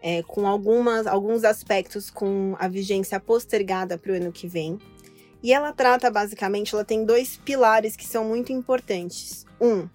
é, 0.02 0.24
com 0.24 0.48
algumas, 0.48 1.06
alguns 1.06 1.44
aspectos 1.44 2.10
com 2.10 2.56
a 2.58 2.68
vigência 2.68 3.20
postergada 3.20 3.98
para 3.98 4.14
o 4.14 4.16
ano 4.16 4.32
que 4.32 4.48
vem. 4.48 4.80
E 5.44 5.54
ela 5.54 5.74
trata 5.74 6.10
basicamente, 6.10 6.74
ela 6.74 6.86
tem 6.86 7.06
dois 7.06 7.38
pilares 7.38 7.96
que 7.96 8.06
são 8.06 8.24
muito 8.26 8.52
importantes. 8.52 9.46
Um, 9.60 9.88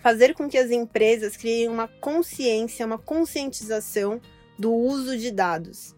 fazer 0.00 0.34
com 0.34 0.48
que 0.48 0.58
as 0.58 0.70
empresas 0.70 1.36
criem 1.36 1.68
uma 1.68 1.88
consciência, 1.88 2.84
uma 2.84 2.98
conscientização 2.98 4.20
do 4.58 4.72
uso 4.72 5.16
de 5.16 5.30
dados. 5.30 5.94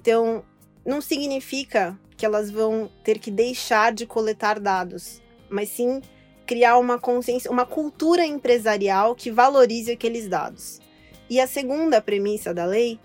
Então, 0.00 0.44
não 0.84 1.00
significa 1.00 1.98
que 2.16 2.24
elas 2.24 2.50
vão 2.50 2.90
ter 3.04 3.18
que 3.18 3.30
deixar 3.30 3.92
de 3.92 4.06
coletar 4.06 4.58
dados, 4.58 5.22
mas 5.48 5.68
sim 5.68 6.00
criar 6.48 6.78
uma 6.78 6.98
consciência, 6.98 7.50
uma 7.50 7.66
cultura 7.66 8.24
empresarial 8.24 9.14
que 9.14 9.30
valorize 9.30 9.92
aqueles 9.92 10.26
dados. 10.26 10.80
E 11.28 11.38
a 11.38 11.46
segunda 11.46 12.00
premissa 12.00 12.54
da 12.54 12.64
lei 12.64 12.98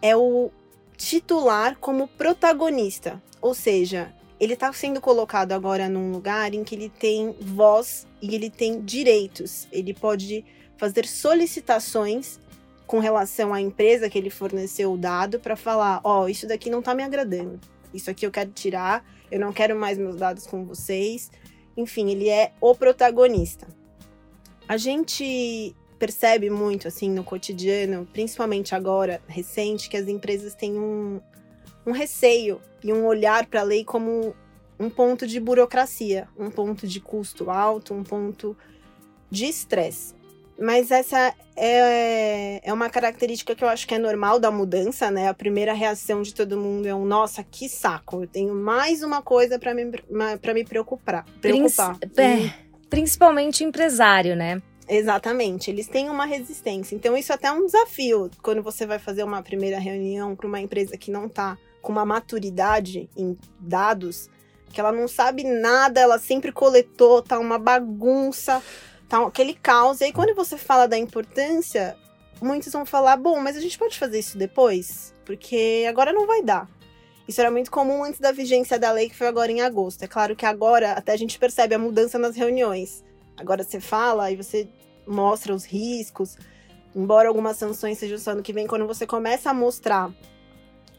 é 0.00 0.16
o 0.16 0.52
titular 0.96 1.76
como 1.80 2.06
protagonista, 2.06 3.20
ou 3.42 3.54
seja, 3.54 4.14
ele 4.38 4.54
está 4.54 4.72
sendo 4.72 5.00
colocado 5.00 5.50
agora 5.50 5.88
num 5.88 6.12
lugar 6.12 6.54
em 6.54 6.62
que 6.62 6.76
ele 6.76 6.88
tem 6.88 7.34
voz 7.40 8.06
e 8.22 8.36
ele 8.36 8.48
tem 8.48 8.80
direitos. 8.80 9.66
Ele 9.72 9.92
pode 9.92 10.44
fazer 10.76 11.08
solicitações 11.08 12.38
com 12.86 13.00
relação 13.00 13.52
à 13.52 13.60
empresa 13.60 14.08
que 14.08 14.16
ele 14.16 14.30
forneceu 14.30 14.92
o 14.92 14.98
dado 14.98 15.40
para 15.40 15.56
falar, 15.56 16.00
ó, 16.04 16.22
oh, 16.22 16.28
isso 16.28 16.46
daqui 16.46 16.70
não 16.70 16.78
está 16.78 16.94
me 16.94 17.02
agradando. 17.02 17.58
Isso 17.92 18.10
aqui 18.10 18.24
eu 18.24 18.30
quero 18.30 18.52
tirar, 18.52 19.04
eu 19.28 19.40
não 19.40 19.52
quero 19.52 19.74
mais 19.74 19.98
meus 19.98 20.16
dados 20.16 20.46
com 20.46 20.64
vocês. 20.64 21.32
Enfim, 21.76 22.10
ele 22.10 22.28
é 22.28 22.52
o 22.60 22.74
protagonista. 22.74 23.66
A 24.68 24.76
gente 24.76 25.74
percebe 25.98 26.50
muito 26.50 26.88
assim 26.88 27.10
no 27.10 27.24
cotidiano, 27.24 28.06
principalmente 28.12 28.74
agora, 28.74 29.22
recente, 29.26 29.88
que 29.88 29.96
as 29.96 30.08
empresas 30.08 30.54
têm 30.54 30.78
um, 30.78 31.20
um 31.86 31.92
receio 31.92 32.60
e 32.82 32.92
um 32.92 33.06
olhar 33.06 33.46
para 33.46 33.60
a 33.60 33.64
lei 33.64 33.84
como 33.84 34.34
um 34.78 34.90
ponto 34.90 35.26
de 35.26 35.38
burocracia, 35.40 36.28
um 36.36 36.50
ponto 36.50 36.86
de 36.86 37.00
custo 37.00 37.50
alto, 37.50 37.94
um 37.94 38.02
ponto 38.02 38.56
de 39.30 39.46
estresse. 39.46 40.14
Mas 40.58 40.90
essa 40.90 41.34
é, 41.56 42.60
é 42.62 42.72
uma 42.72 42.88
característica 42.88 43.54
que 43.54 43.64
eu 43.64 43.68
acho 43.68 43.86
que 43.86 43.94
é 43.94 43.98
normal 43.98 44.38
da 44.38 44.50
mudança, 44.50 45.10
né? 45.10 45.28
A 45.28 45.34
primeira 45.34 45.72
reação 45.72 46.22
de 46.22 46.32
todo 46.34 46.56
mundo 46.56 46.86
é 46.86 46.94
um 46.94 47.04
nossa, 47.04 47.42
que 47.42 47.68
saco, 47.68 48.22
eu 48.22 48.26
tenho 48.26 48.54
mais 48.54 49.02
uma 49.02 49.20
coisa 49.20 49.58
para 49.58 49.74
me, 49.74 49.90
pra 50.40 50.54
me 50.54 50.64
preocupar. 50.64 51.24
preocupar. 51.40 51.98
É, 52.16 52.52
principalmente 52.88 53.64
empresário, 53.64 54.36
né? 54.36 54.62
Exatamente, 54.88 55.70
eles 55.70 55.88
têm 55.88 56.10
uma 56.10 56.26
resistência. 56.26 56.94
Então, 56.94 57.16
isso 57.16 57.32
até 57.32 57.48
é 57.48 57.52
um 57.52 57.64
desafio 57.64 58.30
quando 58.42 58.62
você 58.62 58.86
vai 58.86 58.98
fazer 58.98 59.24
uma 59.24 59.42
primeira 59.42 59.78
reunião 59.78 60.36
para 60.36 60.46
uma 60.46 60.60
empresa 60.60 60.96
que 60.96 61.10
não 61.10 61.26
está 61.26 61.56
com 61.80 61.92
uma 61.92 62.04
maturidade 62.04 63.08
em 63.16 63.36
dados, 63.58 64.28
que 64.72 64.80
ela 64.80 64.92
não 64.92 65.08
sabe 65.08 65.44
nada, 65.44 66.00
ela 66.00 66.18
sempre 66.18 66.52
coletou, 66.52 67.22
tá 67.22 67.38
uma 67.38 67.58
bagunça, 67.58 68.62
tá 69.08 69.24
aquele 69.24 69.54
caos. 69.54 70.00
E 70.00 70.04
aí, 70.04 70.12
quando 70.12 70.34
você 70.34 70.56
fala 70.56 70.86
da 70.86 70.98
importância, 70.98 71.96
muitos 72.40 72.72
vão 72.72 72.86
falar: 72.86 73.16
bom, 73.16 73.40
mas 73.40 73.56
a 73.56 73.60
gente 73.60 73.78
pode 73.78 73.98
fazer 73.98 74.18
isso 74.18 74.38
depois? 74.38 75.14
Porque 75.24 75.84
agora 75.88 76.12
não 76.12 76.26
vai 76.26 76.42
dar. 76.42 76.68
Isso 77.26 77.40
era 77.40 77.50
muito 77.50 77.70
comum 77.70 78.04
antes 78.04 78.20
da 78.20 78.32
vigência 78.32 78.78
da 78.78 78.92
lei, 78.92 79.08
que 79.08 79.16
foi 79.16 79.26
agora 79.26 79.50
em 79.50 79.62
agosto. 79.62 80.02
É 80.02 80.06
claro 80.06 80.36
que 80.36 80.44
agora 80.44 80.92
até 80.92 81.12
a 81.12 81.16
gente 81.16 81.38
percebe 81.38 81.74
a 81.74 81.78
mudança 81.78 82.18
nas 82.18 82.36
reuniões. 82.36 83.02
Agora 83.36 83.64
você 83.64 83.80
fala 83.80 84.30
e 84.30 84.36
você 84.36 84.68
mostra 85.06 85.54
os 85.54 85.64
riscos. 85.64 86.36
Embora 86.94 87.28
algumas 87.28 87.56
sanções 87.56 87.98
sejam 87.98 88.18
só 88.18 88.32
ano 88.32 88.42
que 88.42 88.52
vem, 88.52 88.66
quando 88.66 88.86
você 88.86 89.06
começa 89.06 89.50
a 89.50 89.54
mostrar 89.54 90.12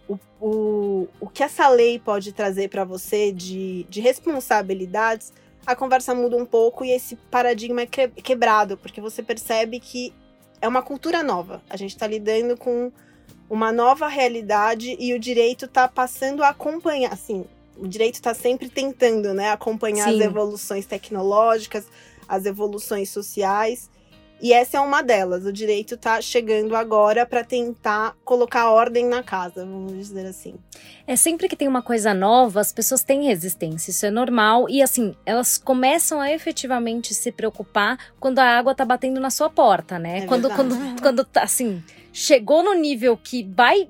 o, 0.08 0.20
o, 0.42 1.08
o 1.20 1.30
que 1.30 1.44
essa 1.44 1.68
lei 1.70 2.00
pode 2.00 2.34
trazer 2.34 2.70
para 2.70 2.84
você 2.84 3.32
de, 3.32 3.86
de 3.90 4.02
responsabilidades, 4.02 5.32
a 5.66 5.76
conversa 5.76 6.14
muda 6.14 6.38
um 6.38 6.46
pouco 6.46 6.86
e 6.86 6.92
esse 6.92 7.16
paradigma 7.16 7.82
é 7.82 7.86
quebrado, 7.86 8.78
porque 8.78 9.02
você 9.02 9.24
percebe 9.24 9.80
que 9.80 10.14
é 10.62 10.68
uma 10.68 10.82
cultura 10.82 11.24
nova. 11.24 11.62
A 11.70 11.78
gente 11.78 11.92
está 11.92 12.06
lidando 12.08 12.58
com 12.58 12.92
uma 13.50 13.72
nova 13.72 14.08
realidade 14.08 14.96
e 15.00 15.14
o 15.14 15.20
direito 15.20 15.66
está 15.66 15.88
passando 15.88 16.44
a 16.44 16.50
acompanhar, 16.50 17.14
assim, 17.14 17.46
o 17.78 17.88
direito 17.88 18.16
está 18.16 18.34
sempre 18.34 18.70
tentando, 18.70 19.34
né, 19.34 19.52
acompanhar 19.52 20.10
Sim. 20.10 20.16
as 20.16 20.22
evoluções 20.22 20.86
tecnológicas, 20.86 21.86
as 22.28 22.46
evoluções 22.46 23.10
sociais. 23.10 23.90
E 24.42 24.52
essa 24.52 24.78
é 24.78 24.80
uma 24.80 25.02
delas. 25.02 25.46
O 25.46 25.52
direito 25.52 25.96
está 25.96 26.22
chegando 26.22 26.76
agora 26.76 27.26
para 27.26 27.44
tentar 27.44 28.16
colocar 28.24 28.70
ordem 28.70 29.06
na 29.06 29.24
casa, 29.24 29.66
vamos 29.66 29.94
dizer 29.94 30.26
assim. 30.26 30.56
É 31.08 31.16
sempre 31.16 31.48
que 31.48 31.56
tem 31.56 31.68
uma 31.68 31.82
coisa 31.82 32.14
nova, 32.14 32.60
as 32.60 32.72
pessoas 32.72 33.04
têm 33.04 33.26
resistência, 33.26 33.92
isso 33.92 34.06
é 34.06 34.12
normal. 34.12 34.70
E 34.70 34.82
assim, 34.82 35.16
elas 35.26 35.58
começam 35.58 36.20
a 36.20 36.32
efetivamente 36.32 37.14
se 37.14 37.32
preocupar 37.32 37.98
quando 38.20 38.40
a 38.40 38.46
água 38.46 38.74
está 38.74 38.84
batendo 38.84 39.20
na 39.20 39.30
sua 39.30 39.50
porta, 39.50 39.98
né? 39.98 40.20
É 40.20 40.26
quando, 40.26 40.50
quando, 40.50 41.02
quando, 41.02 41.28
assim, 41.36 41.82
chegou 42.12 42.64
no 42.64 42.74
nível 42.74 43.18
que 43.18 43.44
vai 43.44 43.88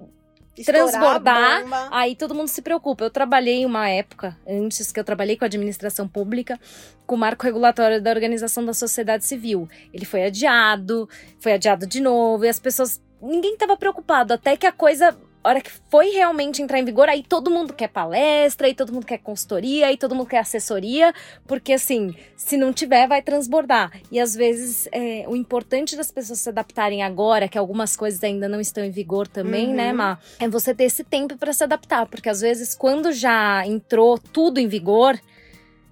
transbordar, 0.63 1.63
aí 1.91 2.15
todo 2.15 2.33
mundo 2.33 2.47
se 2.47 2.61
preocupa. 2.61 3.03
Eu 3.03 3.09
trabalhei 3.09 3.65
uma 3.65 3.89
época, 3.89 4.37
antes 4.47 4.91
que 4.91 4.99
eu 4.99 5.03
trabalhei 5.03 5.35
com 5.35 5.45
administração 5.45 6.07
pública, 6.07 6.59
com 7.05 7.15
o 7.15 7.17
marco 7.17 7.43
regulatório 7.43 8.01
da 8.01 8.11
Organização 8.11 8.65
da 8.65 8.73
Sociedade 8.73 9.25
Civil. 9.25 9.67
Ele 9.93 10.05
foi 10.05 10.25
adiado, 10.25 11.09
foi 11.39 11.53
adiado 11.53 11.85
de 11.85 11.99
novo, 11.99 12.45
e 12.45 12.49
as 12.49 12.59
pessoas. 12.59 13.01
Ninguém 13.21 13.53
estava 13.53 13.75
preocupado, 13.75 14.33
até 14.33 14.55
que 14.55 14.67
a 14.67 14.71
coisa 14.71 15.17
hora 15.49 15.61
que 15.61 15.71
foi 15.89 16.09
realmente 16.09 16.61
entrar 16.61 16.79
em 16.79 16.85
vigor, 16.85 17.07
aí 17.07 17.23
todo 17.23 17.51
mundo 17.51 17.73
quer 17.73 17.87
palestra, 17.87 18.67
aí 18.67 18.73
todo 18.73 18.91
mundo 18.91 19.05
quer 19.05 19.19
consultoria, 19.19 19.87
aí 19.87 19.97
todo 19.97 20.15
mundo 20.15 20.27
quer 20.27 20.39
assessoria, 20.39 21.13
porque 21.47 21.73
assim, 21.73 22.15
se 22.35 22.57
não 22.57 22.73
tiver, 22.73 23.07
vai 23.07 23.21
transbordar. 23.21 23.91
E 24.11 24.19
às 24.19 24.35
vezes 24.35 24.87
é, 24.91 25.25
o 25.27 25.35
importante 25.35 25.95
das 25.95 26.11
pessoas 26.11 26.39
se 26.39 26.49
adaptarem 26.49 27.03
agora, 27.03 27.47
que 27.47 27.57
algumas 27.57 27.95
coisas 27.95 28.23
ainda 28.23 28.49
não 28.49 28.59
estão 28.59 28.83
em 28.83 28.91
vigor 28.91 29.27
também, 29.27 29.67
né, 29.67 29.91
uhum. 29.91 29.91
né, 29.91 29.93
Má? 29.93 30.19
É 30.39 30.47
você 30.47 30.73
ter 30.73 30.85
esse 30.85 31.03
tempo 31.03 31.37
para 31.37 31.53
se 31.53 31.63
adaptar, 31.63 32.05
porque 32.07 32.29
às 32.29 32.41
vezes 32.41 32.75
quando 32.75 33.11
já 33.11 33.65
entrou 33.65 34.17
tudo 34.17 34.59
em 34.59 34.67
vigor. 34.67 35.19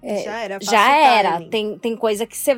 É, 0.02 0.22
já 0.22 0.38
era. 0.38 0.58
Já 0.60 0.96
era. 0.96 1.48
Tem, 1.48 1.78
tem 1.78 1.96
coisa 1.96 2.26
que 2.26 2.36
você 2.36 2.54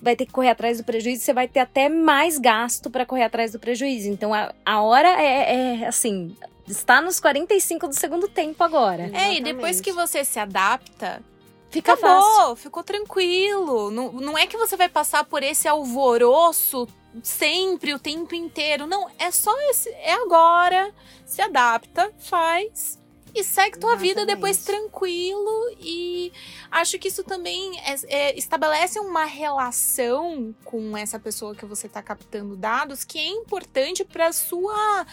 vai 0.00 0.16
ter 0.16 0.26
que 0.26 0.32
correr 0.32 0.50
atrás 0.50 0.78
do 0.78 0.84
prejuízo, 0.84 1.22
você 1.22 1.32
vai 1.32 1.48
ter 1.48 1.60
até 1.60 1.88
mais 1.88 2.38
gasto 2.38 2.90
para 2.90 3.04
correr 3.04 3.24
atrás 3.24 3.52
do 3.52 3.58
prejuízo. 3.58 4.08
Então 4.08 4.32
a, 4.32 4.54
a 4.64 4.80
hora 4.80 5.08
é, 5.20 5.80
é 5.82 5.86
assim, 5.86 6.36
está 6.66 7.00
nos 7.00 7.20
45 7.20 7.88
do 7.88 7.94
segundo 7.94 8.28
tempo 8.28 8.62
agora. 8.62 9.04
Exatamente. 9.04 9.36
É, 9.36 9.36
e 9.36 9.40
depois 9.42 9.80
que 9.80 9.92
você 9.92 10.24
se 10.24 10.38
adapta, 10.38 11.22
Fica 11.70 11.92
Acabou, 11.92 12.22
fácil. 12.22 12.56
ficou 12.56 12.82
tranquilo. 12.82 13.90
Não, 13.90 14.10
não 14.12 14.38
é 14.38 14.46
que 14.46 14.56
você 14.56 14.74
vai 14.74 14.88
passar 14.88 15.24
por 15.24 15.42
esse 15.42 15.68
alvoroço 15.68 16.88
sempre, 17.22 17.92
o 17.92 17.98
tempo 17.98 18.34
inteiro. 18.34 18.86
Não, 18.86 19.06
é 19.18 19.30
só 19.30 19.54
esse. 19.70 19.90
É 19.90 20.14
agora. 20.14 20.92
Se 21.26 21.42
adapta, 21.42 22.10
faz 22.18 22.97
e 23.40 23.44
segue 23.44 23.78
tua 23.78 23.96
vida 23.96 24.26
depois 24.26 24.58
tranquilo. 24.64 25.76
E 25.80 26.32
acho 26.70 26.98
que 26.98 27.08
isso 27.08 27.22
também 27.24 27.78
é, 27.80 27.94
é, 28.08 28.38
estabelece 28.38 28.98
uma 28.98 29.24
relação 29.24 30.54
com 30.64 30.96
essa 30.96 31.18
pessoa 31.18 31.54
que 31.54 31.64
você 31.64 31.86
está 31.86 32.02
captando 32.02 32.56
dados 32.56 33.04
que 33.04 33.18
é 33.18 33.28
importante 33.28 34.04
para 34.04 34.32
sua 34.32 35.06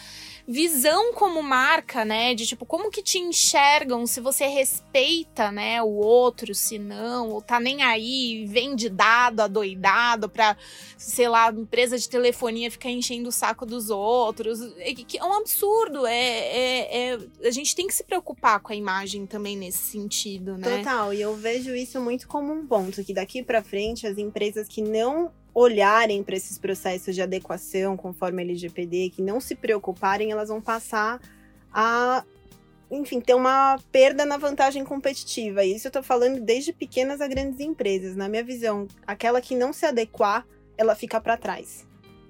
visão 0.46 1.12
como 1.12 1.42
marca, 1.42 2.04
né? 2.04 2.34
De 2.34 2.46
tipo, 2.46 2.64
como 2.64 2.90
que 2.90 3.02
te 3.02 3.18
enxergam, 3.18 4.06
se 4.06 4.20
você 4.20 4.46
respeita, 4.46 5.50
né, 5.50 5.82
o 5.82 5.88
outro, 5.88 6.54
se 6.54 6.78
não, 6.78 7.30
ou 7.30 7.42
tá 7.42 7.58
nem 7.58 7.82
aí, 7.82 8.46
vende 8.46 8.88
dado 8.88 9.40
adoidado 9.40 10.28
pra, 10.28 10.56
sei 10.96 11.28
lá, 11.28 11.50
empresa 11.50 11.98
de 11.98 12.08
telefonia 12.08 12.70
ficar 12.70 12.90
enchendo 12.90 13.28
o 13.28 13.32
saco 13.32 13.66
dos 13.66 13.90
outros. 13.90 14.60
É, 14.78 14.92
é 15.16 15.24
um 15.24 15.32
absurdo. 15.34 16.06
É, 16.06 16.14
é, 16.14 17.08
é, 17.14 17.18
a 17.44 17.50
gente 17.50 17.74
tem 17.74 17.86
que 17.86 17.94
se 17.94 18.04
preocupar 18.04 18.15
com 18.22 18.72
a 18.72 18.76
imagem 18.76 19.26
também 19.26 19.56
nesse 19.56 19.78
sentido, 19.78 20.56
né? 20.56 20.78
Total, 20.78 21.12
e 21.12 21.20
eu 21.20 21.34
vejo 21.34 21.74
isso 21.74 22.00
muito 22.00 22.26
como 22.28 22.52
um 22.52 22.66
ponto, 22.66 23.04
que 23.04 23.14
daqui 23.14 23.42
para 23.42 23.62
frente 23.62 24.06
as 24.06 24.18
empresas 24.18 24.68
que 24.68 24.82
não 24.82 25.30
olharem 25.56 26.22
para 26.22 26.36
esses 26.36 26.58
processos 26.58 27.14
de 27.14 27.22
adequação 27.22 27.96
conforme 27.96 28.42
a 28.42 28.44
LGPD, 28.44 29.10
que 29.10 29.22
não 29.22 29.40
se 29.40 29.54
preocuparem, 29.54 30.30
elas 30.30 30.50
vão 30.50 30.60
passar 30.60 31.18
a, 31.72 32.22
enfim, 32.90 33.22
ter 33.22 33.32
uma 33.32 33.78
perda 33.90 34.26
na 34.26 34.36
vantagem 34.36 34.84
competitiva. 34.84 35.64
E 35.64 35.74
isso 35.74 35.86
eu 35.86 35.88
estou 35.88 36.02
falando 36.02 36.42
desde 36.42 36.74
pequenas 36.74 37.22
a 37.22 37.26
grandes 37.26 37.58
empresas. 37.60 38.14
Na 38.14 38.28
minha 38.28 38.44
visão, 38.44 38.86
aquela 39.06 39.40
que 39.40 39.56
não 39.56 39.72
se 39.72 39.86
adequar, 39.86 40.46
ela 40.76 40.94
fica 40.94 41.18
para 41.20 41.38
trás. 41.38 41.86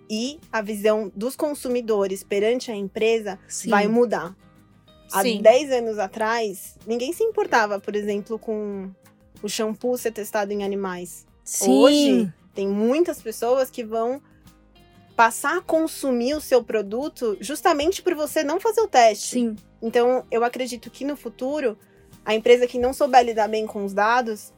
E 0.08 0.38
a 0.52 0.62
visão 0.62 1.10
dos 1.14 1.34
consumidores 1.34 2.22
perante 2.22 2.70
a 2.70 2.76
empresa 2.76 3.40
Sim. 3.48 3.70
vai 3.70 3.88
mudar. 3.88 4.36
Há 5.12 5.22
Sim. 5.22 5.40
10 5.40 5.72
anos 5.72 5.98
atrás, 5.98 6.76
ninguém 6.86 7.12
se 7.12 7.22
importava, 7.22 7.78
por 7.78 7.94
exemplo, 7.94 8.38
com 8.38 8.90
o 9.42 9.48
shampoo 9.48 9.96
ser 9.96 10.12
testado 10.12 10.52
em 10.52 10.64
animais. 10.64 11.26
Sim. 11.44 11.70
Hoje, 11.70 12.32
tem 12.54 12.66
muitas 12.68 13.22
pessoas 13.22 13.70
que 13.70 13.84
vão 13.84 14.20
passar 15.14 15.58
a 15.58 15.62
consumir 15.62 16.34
o 16.34 16.40
seu 16.40 16.62
produto 16.62 17.36
justamente 17.40 18.02
por 18.02 18.14
você 18.14 18.42
não 18.42 18.60
fazer 18.60 18.80
o 18.80 18.88
teste. 18.88 19.28
Sim. 19.28 19.56
Então, 19.80 20.24
eu 20.30 20.44
acredito 20.44 20.90
que 20.90 21.04
no 21.04 21.16
futuro, 21.16 21.78
a 22.24 22.34
empresa 22.34 22.66
que 22.66 22.78
não 22.78 22.92
souber 22.92 23.24
lidar 23.24 23.48
bem 23.48 23.66
com 23.66 23.84
os 23.84 23.94
dados, 23.94 24.52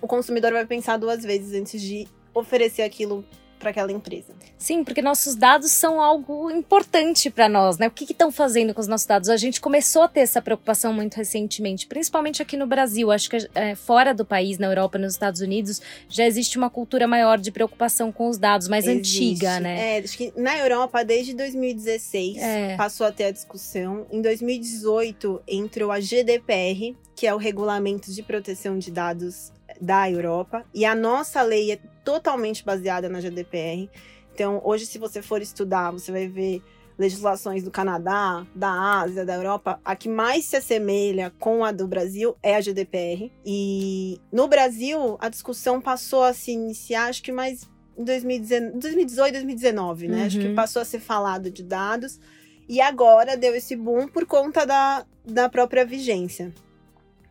o 0.00 0.06
consumidor 0.06 0.52
vai 0.52 0.66
pensar 0.66 0.96
duas 0.96 1.22
vezes 1.22 1.58
antes 1.58 1.80
de 1.80 2.06
oferecer 2.34 2.82
aquilo 2.82 3.24
para 3.58 3.70
aquela 3.70 3.92
empresa. 3.92 4.32
Sim, 4.56 4.82
porque 4.82 5.02
nossos 5.02 5.34
dados 5.34 5.70
são 5.70 6.00
algo 6.00 6.50
importante 6.50 7.30
para 7.30 7.48
nós, 7.48 7.78
né? 7.78 7.88
O 7.88 7.90
que 7.90 8.04
estão 8.10 8.32
fazendo 8.32 8.72
com 8.74 8.80
os 8.80 8.88
nossos 8.88 9.06
dados? 9.06 9.28
A 9.28 9.36
gente 9.36 9.60
começou 9.60 10.02
a 10.02 10.08
ter 10.08 10.20
essa 10.20 10.40
preocupação 10.40 10.92
muito 10.92 11.14
recentemente, 11.16 11.86
principalmente 11.86 12.42
aqui 12.42 12.56
no 12.56 12.66
Brasil. 12.66 13.10
Acho 13.10 13.30
que 13.30 13.48
é, 13.54 13.74
fora 13.74 14.12
do 14.14 14.24
país, 14.24 14.58
na 14.58 14.66
Europa, 14.66 14.98
nos 14.98 15.12
Estados 15.12 15.40
Unidos, 15.40 15.80
já 16.08 16.26
existe 16.26 16.58
uma 16.58 16.70
cultura 16.70 17.06
maior 17.06 17.38
de 17.38 17.50
preocupação 17.50 18.10
com 18.10 18.28
os 18.28 18.38
dados, 18.38 18.68
mais 18.68 18.86
existe. 18.86 19.24
antiga, 19.24 19.60
né? 19.60 19.96
É, 19.96 19.98
acho 19.98 20.16
que 20.16 20.32
na 20.36 20.56
Europa, 20.58 21.04
desde 21.04 21.34
2016, 21.34 22.36
é. 22.38 22.76
passou 22.76 23.06
a 23.06 23.12
ter 23.12 23.24
a 23.24 23.30
discussão. 23.30 24.06
Em 24.10 24.22
2018, 24.22 25.42
entrou 25.46 25.90
a 25.90 26.00
GDPR, 26.00 26.96
que 27.14 27.26
é 27.26 27.34
o 27.34 27.36
Regulamento 27.36 28.12
de 28.12 28.22
Proteção 28.22 28.78
de 28.78 28.90
Dados 28.90 29.52
da 29.80 30.10
Europa, 30.10 30.64
e 30.74 30.84
a 30.84 30.94
nossa 30.94 31.42
lei 31.42 31.72
é 31.72 31.76
totalmente 32.04 32.64
baseada 32.64 33.08
na 33.08 33.20
GDPR. 33.20 33.88
Então, 34.34 34.60
hoje, 34.64 34.86
se 34.86 34.98
você 34.98 35.20
for 35.20 35.42
estudar, 35.42 35.90
você 35.90 36.12
vai 36.12 36.28
ver 36.28 36.62
legislações 36.98 37.62
do 37.62 37.70
Canadá, 37.70 38.44
da 38.54 39.00
Ásia, 39.00 39.24
da 39.24 39.34
Europa. 39.34 39.80
A 39.84 39.94
que 39.94 40.08
mais 40.08 40.44
se 40.44 40.56
assemelha 40.56 41.32
com 41.38 41.64
a 41.64 41.70
do 41.70 41.86
Brasil 41.86 42.36
é 42.42 42.56
a 42.56 42.60
GDPR. 42.60 43.30
E 43.46 44.20
no 44.32 44.48
Brasil, 44.48 45.16
a 45.20 45.28
discussão 45.28 45.80
passou 45.80 46.24
a 46.24 46.32
se 46.32 46.50
iniciar, 46.50 47.08
acho 47.08 47.22
que 47.22 47.30
mais 47.30 47.68
em 47.96 48.04
2018, 48.04 49.32
2019, 49.32 50.08
né? 50.08 50.18
Uhum. 50.18 50.26
Acho 50.26 50.38
que 50.38 50.48
uhum. 50.48 50.54
passou 50.54 50.82
a 50.82 50.84
ser 50.84 51.00
falado 51.00 51.50
de 51.50 51.62
dados. 51.62 52.20
E 52.68 52.80
agora 52.80 53.36
deu 53.36 53.54
esse 53.54 53.74
boom 53.74 54.08
por 54.08 54.26
conta 54.26 54.66
da, 54.66 55.06
da 55.24 55.48
própria 55.48 55.86
vigência. 55.86 56.52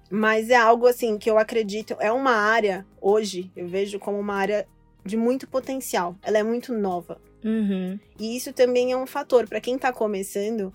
Mas 0.09 0.49
é 0.49 0.55
algo 0.55 0.87
assim 0.87 1.17
que 1.17 1.29
eu 1.29 1.37
acredito, 1.37 1.95
é 1.99 2.11
uma 2.11 2.31
área 2.31 2.85
hoje, 3.01 3.51
eu 3.55 3.67
vejo 3.67 3.99
como 3.99 4.17
uma 4.19 4.35
área 4.35 4.67
de 5.03 5.17
muito 5.17 5.47
potencial. 5.47 6.15
Ela 6.21 6.37
é 6.37 6.43
muito 6.43 6.73
nova. 6.73 7.19
Uhum. 7.43 7.99
E 8.19 8.35
isso 8.35 8.53
também 8.53 8.91
é 8.91 8.97
um 8.97 9.07
fator. 9.07 9.47
para 9.47 9.61
quem 9.61 9.75
está 9.75 9.91
começando, 9.91 10.71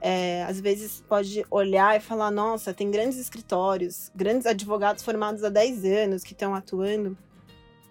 é, 0.00 0.44
às 0.44 0.60
vezes 0.60 1.02
pode 1.08 1.44
olhar 1.50 1.96
e 1.96 2.00
falar: 2.00 2.30
nossa, 2.30 2.74
tem 2.74 2.90
grandes 2.90 3.18
escritórios, 3.18 4.10
grandes 4.14 4.46
advogados 4.46 5.02
formados 5.02 5.42
há 5.44 5.48
10 5.48 5.84
anos 5.84 6.24
que 6.24 6.32
estão 6.32 6.54
atuando. 6.54 7.16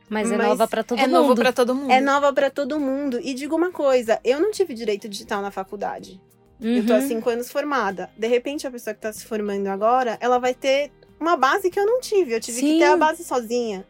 Mas 0.10 0.30
é 0.32 0.38
nova 0.38 0.68
para 0.68 0.84
todo 0.84 1.00
é 1.00 1.08
mundo. 1.08 1.16
É 1.16 1.20
nova 1.20 1.36
para 1.36 1.54
todo 1.54 1.76
mundo. 1.76 1.92
É 1.92 2.02
nova 2.02 2.34
para 2.34 2.52
todo 2.52 2.80
mundo. 2.80 3.20
E 3.22 3.34
digo 3.34 3.56
uma 3.56 3.72
coisa: 3.72 4.20
eu 4.24 4.40
não 4.40 4.52
tive 4.52 4.74
direito 4.74 5.10
digital 5.10 5.42
na 5.42 5.50
faculdade. 5.50 6.22
Uhum. 6.64 6.78
Eu 6.78 6.86
tô 6.86 6.94
há 6.94 6.98
uhum. 6.98 7.08
cinco 7.08 7.30
anos 7.30 7.52
formada. 7.52 8.10
De 8.18 8.28
repente, 8.28 8.66
a 8.66 8.72
pessoa 8.72 8.94
que 8.94 9.02
tá 9.02 9.12
se 9.12 9.26
formando 9.26 9.68
agora, 9.68 10.18
ela 10.22 10.40
vai 10.40 10.54
ter 10.54 10.92
uma 11.20 11.36
base 11.36 11.70
que 11.70 11.80
eu 11.80 11.86
não 11.86 12.00
tive. 12.00 12.34
Eu 12.34 12.40
tive 12.40 12.60
Sim. 12.60 12.74
que 12.74 12.80
ter 12.80 12.86
a 12.86 12.98
base 12.98 13.24
sozinha. 13.24 13.86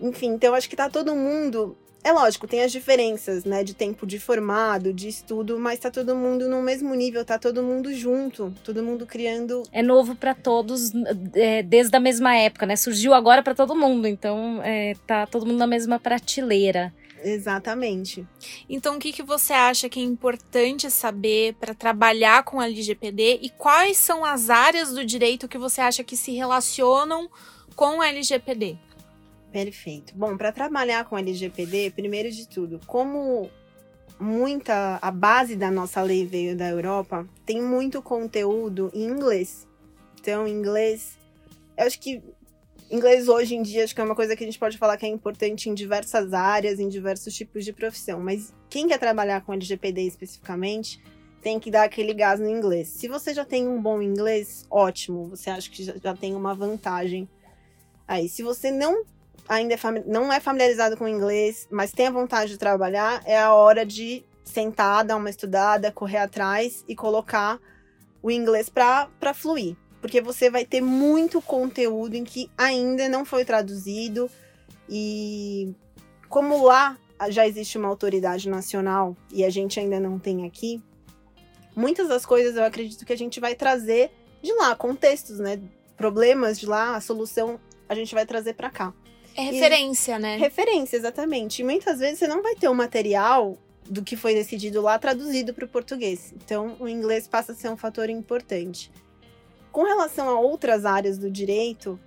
Enfim, 0.00 0.28
então 0.28 0.54
acho 0.54 0.68
que 0.68 0.76
tá 0.76 0.88
todo 0.88 1.14
mundo. 1.14 1.76
É 2.04 2.12
lógico, 2.12 2.46
tem 2.46 2.62
as 2.62 2.70
diferenças, 2.70 3.44
né, 3.44 3.64
de 3.64 3.74
tempo 3.74 4.06
de 4.06 4.20
formado, 4.20 4.94
de 4.94 5.08
estudo, 5.08 5.58
mas 5.58 5.80
tá 5.80 5.90
todo 5.90 6.14
mundo 6.14 6.48
no 6.48 6.62
mesmo 6.62 6.94
nível, 6.94 7.24
tá 7.24 7.38
todo 7.38 7.62
mundo 7.62 7.92
junto, 7.92 8.54
todo 8.64 8.82
mundo 8.82 9.04
criando. 9.04 9.64
É 9.72 9.82
novo 9.82 10.14
para 10.14 10.32
todos, 10.32 10.92
é, 11.34 11.62
desde 11.62 11.94
a 11.96 12.00
mesma 12.00 12.36
época, 12.36 12.66
né? 12.66 12.76
Surgiu 12.76 13.12
agora 13.12 13.42
para 13.42 13.54
todo 13.54 13.74
mundo, 13.74 14.06
então 14.06 14.60
é, 14.62 14.94
tá 15.06 15.26
todo 15.26 15.44
mundo 15.44 15.58
na 15.58 15.66
mesma 15.66 15.98
prateleira. 15.98 16.94
Exatamente. 17.22 18.26
Então, 18.68 18.96
o 18.96 18.98
que, 18.98 19.12
que 19.12 19.22
você 19.22 19.52
acha 19.52 19.88
que 19.88 20.00
é 20.00 20.02
importante 20.02 20.90
saber 20.90 21.54
para 21.54 21.74
trabalhar 21.74 22.42
com 22.44 22.60
a 22.60 22.66
LGPD 22.66 23.40
e 23.42 23.50
quais 23.50 23.96
são 23.96 24.24
as 24.24 24.50
áreas 24.50 24.92
do 24.92 25.04
direito 25.04 25.48
que 25.48 25.58
você 25.58 25.80
acha 25.80 26.04
que 26.04 26.16
se 26.16 26.32
relacionam 26.32 27.28
com 27.74 28.00
a 28.00 28.08
LGPD? 28.08 28.78
Perfeito. 29.50 30.14
Bom, 30.14 30.36
para 30.36 30.52
trabalhar 30.52 31.04
com 31.06 31.16
a 31.16 31.20
LGPD, 31.20 31.90
primeiro 31.90 32.30
de 32.30 32.46
tudo, 32.46 32.80
como 32.86 33.50
muita 34.20 34.98
a 35.00 35.10
base 35.10 35.56
da 35.56 35.70
nossa 35.70 36.02
lei 36.02 36.26
veio 36.26 36.56
da 36.56 36.68
Europa, 36.68 37.26
tem 37.46 37.62
muito 37.62 38.02
conteúdo 38.02 38.90
em 38.92 39.04
inglês. 39.04 39.66
Então, 40.20 40.46
em 40.46 40.52
inglês, 40.52 41.16
eu 41.76 41.86
acho 41.86 41.98
que 42.00 42.22
Inglês 42.90 43.28
hoje 43.28 43.54
em 43.54 43.62
dia 43.62 43.84
acho 43.84 43.94
que 43.94 44.00
é 44.00 44.04
uma 44.04 44.14
coisa 44.14 44.34
que 44.34 44.42
a 44.42 44.46
gente 44.46 44.58
pode 44.58 44.78
falar 44.78 44.96
que 44.96 45.04
é 45.04 45.08
importante 45.08 45.68
em 45.68 45.74
diversas 45.74 46.32
áreas, 46.32 46.80
em 46.80 46.88
diversos 46.88 47.34
tipos 47.34 47.62
de 47.62 47.72
profissão. 47.72 48.18
Mas 48.18 48.54
quem 48.70 48.88
quer 48.88 48.98
trabalhar 48.98 49.42
com 49.42 49.52
LGPD 49.52 50.02
especificamente 50.02 50.98
tem 51.42 51.60
que 51.60 51.70
dar 51.70 51.84
aquele 51.84 52.14
gás 52.14 52.40
no 52.40 52.48
inglês. 52.48 52.88
Se 52.88 53.06
você 53.06 53.34
já 53.34 53.44
tem 53.44 53.68
um 53.68 53.80
bom 53.80 54.00
inglês, 54.00 54.66
ótimo. 54.70 55.28
Você 55.28 55.50
acha 55.50 55.70
que 55.70 55.84
já 55.84 56.16
tem 56.16 56.34
uma 56.34 56.54
vantagem. 56.54 57.28
Aí, 58.06 58.26
se 58.26 58.42
você 58.42 58.70
não 58.70 59.04
ainda 59.46 59.74
é 59.74 59.78
não 60.06 60.32
é 60.32 60.40
familiarizado 60.40 60.96
com 60.96 61.06
inglês, 61.06 61.68
mas 61.70 61.92
tem 61.92 62.06
a 62.06 62.10
vontade 62.10 62.52
de 62.52 62.58
trabalhar, 62.58 63.22
é 63.26 63.38
a 63.38 63.52
hora 63.52 63.84
de 63.84 64.24
sentar, 64.42 65.04
dar 65.04 65.16
uma 65.16 65.28
estudada, 65.28 65.92
correr 65.92 66.18
atrás 66.18 66.84
e 66.88 66.96
colocar 66.96 67.60
o 68.22 68.30
inglês 68.30 68.70
para 68.70 69.34
fluir 69.34 69.76
porque 70.00 70.20
você 70.20 70.50
vai 70.50 70.64
ter 70.64 70.80
muito 70.80 71.40
conteúdo 71.42 72.14
em 72.14 72.24
que 72.24 72.50
ainda 72.56 73.08
não 73.08 73.24
foi 73.24 73.44
traduzido 73.44 74.30
e 74.88 75.74
como 76.28 76.64
lá 76.64 76.98
já 77.30 77.46
existe 77.46 77.76
uma 77.76 77.88
autoridade 77.88 78.48
nacional 78.48 79.16
e 79.32 79.44
a 79.44 79.50
gente 79.50 79.80
ainda 79.80 79.98
não 79.98 80.18
tem 80.18 80.46
aqui, 80.46 80.82
muitas 81.74 82.08
das 82.08 82.24
coisas 82.24 82.56
eu 82.56 82.64
acredito 82.64 83.04
que 83.04 83.12
a 83.12 83.16
gente 83.16 83.40
vai 83.40 83.54
trazer 83.54 84.10
de 84.42 84.52
lá, 84.54 84.74
contextos, 84.76 85.38
né? 85.38 85.60
Problemas 85.96 86.60
de 86.60 86.66
lá, 86.66 86.94
a 86.94 87.00
solução 87.00 87.58
a 87.88 87.94
gente 87.94 88.14
vai 88.14 88.24
trazer 88.24 88.54
para 88.54 88.70
cá. 88.70 88.94
É 89.34 89.42
referência, 89.42 90.16
e, 90.16 90.18
né? 90.18 90.36
Referência, 90.36 90.96
exatamente. 90.96 91.62
E 91.62 91.64
muitas 91.64 91.98
vezes 91.98 92.18
você 92.18 92.28
não 92.28 92.42
vai 92.42 92.54
ter 92.54 92.68
o 92.68 92.74
material 92.74 93.56
do 93.88 94.02
que 94.02 94.16
foi 94.16 94.34
decidido 94.34 94.82
lá 94.82 94.98
traduzido 94.98 95.54
para 95.54 95.64
o 95.64 95.68
português. 95.68 96.32
Então, 96.36 96.76
o 96.78 96.88
inglês 96.88 97.26
passa 97.26 97.52
a 97.52 97.54
ser 97.54 97.70
um 97.70 97.76
fator 97.76 98.10
importante. 98.10 98.90
Com 99.78 99.84
relação 99.84 100.28
a 100.28 100.40
outras 100.40 100.84
áreas 100.84 101.18
do 101.18 101.30
direito, 101.30 102.00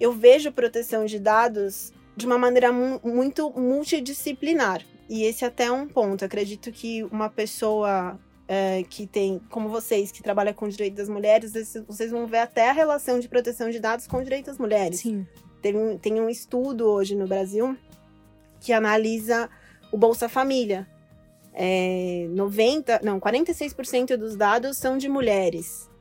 eu 0.00 0.10
vejo 0.10 0.50
proteção 0.50 1.04
de 1.04 1.18
dados 1.18 1.92
de 2.16 2.24
uma 2.24 2.38
maneira 2.38 2.72
mu 2.72 2.98
muito 3.04 3.50
multidisciplinar. 3.50 4.82
E 5.06 5.22
esse 5.24 5.44
até 5.44 5.64
é 5.64 5.70
um 5.70 5.86
ponto. 5.86 6.24
acredito 6.24 6.72
que 6.72 7.04
uma 7.04 7.28
pessoa 7.28 8.18
é, 8.48 8.84
que 8.88 9.06
tem, 9.06 9.38
como 9.50 9.68
vocês, 9.68 10.10
que 10.10 10.22
trabalha 10.22 10.54
com 10.54 10.64
o 10.64 10.68
direito 10.70 10.94
das 10.94 11.10
mulheres, 11.10 11.52
vocês 11.86 12.10
vão 12.10 12.26
ver 12.26 12.38
até 12.38 12.70
a 12.70 12.72
relação 12.72 13.20
de 13.20 13.28
proteção 13.28 13.68
de 13.68 13.80
dados 13.80 14.06
com 14.06 14.16
o 14.16 14.24
direito 14.24 14.46
das 14.46 14.56
mulheres. 14.56 15.00
Sim. 15.00 15.26
Tem, 15.60 15.98
tem 15.98 16.18
um 16.22 16.30
estudo 16.30 16.86
hoje 16.86 17.14
no 17.14 17.26
Brasil 17.26 17.76
que 18.60 18.72
analisa 18.72 19.50
o 19.92 19.98
Bolsa 19.98 20.26
Família. 20.26 20.88
É, 21.52 22.26
90, 22.30 23.00
não, 23.04 23.20
46% 23.20 24.16
dos 24.16 24.36
dados 24.36 24.78
são 24.78 24.96
de 24.96 25.06
mulheres. 25.06 25.92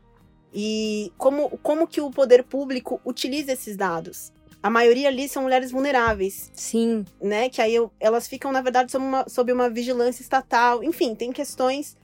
E 0.54 1.12
como, 1.18 1.58
como 1.64 1.88
que 1.88 2.00
o 2.00 2.12
poder 2.12 2.44
público 2.44 3.02
utiliza 3.04 3.54
esses 3.54 3.76
dados? 3.76 4.32
A 4.62 4.70
maioria 4.70 5.10
ali 5.10 5.28
são 5.28 5.44
mulheres 5.44 5.72
vulneráveis. 5.72 6.52
Sim. 6.54 7.04
Né? 7.22 7.50
Que 7.50 7.62
aí 7.62 7.76
eu, 7.76 7.92
elas 8.00 8.28
ficam, 8.28 8.52
na 8.52 8.62
verdade, 8.62 8.92
sob 8.92 9.04
uma, 9.04 9.28
sob 9.28 9.52
uma 9.52 9.70
vigilância 9.70 10.22
estatal. 10.22 10.84
Enfim, 10.84 11.16
tem 11.16 11.32
questões. 11.32 11.98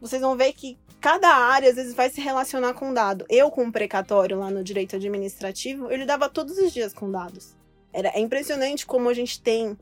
Vocês 0.00 0.22
vão 0.22 0.36
ver 0.36 0.52
que 0.52 0.78
cada 1.00 1.28
área, 1.28 1.68
às 1.68 1.76
vezes, 1.76 1.94
vai 1.94 2.08
se 2.08 2.20
relacionar 2.20 2.72
com 2.74 2.94
dado. 2.94 3.26
Eu, 3.28 3.50
com 3.50 3.66
o 3.66 3.72
precatório 3.72 4.38
lá 4.38 4.50
no 4.50 4.64
direito 4.64 4.96
administrativo, 4.96 5.90
eu 5.90 5.98
lidava 5.98 6.28
todos 6.28 6.56
os 6.56 6.72
dias 6.72 6.94
com 6.94 7.10
dados. 7.10 7.54
Era, 7.92 8.08
é 8.08 8.20
impressionante 8.20 8.86
como 8.86 9.08
a 9.08 9.14
gente 9.14 9.42
tem, 9.42 9.76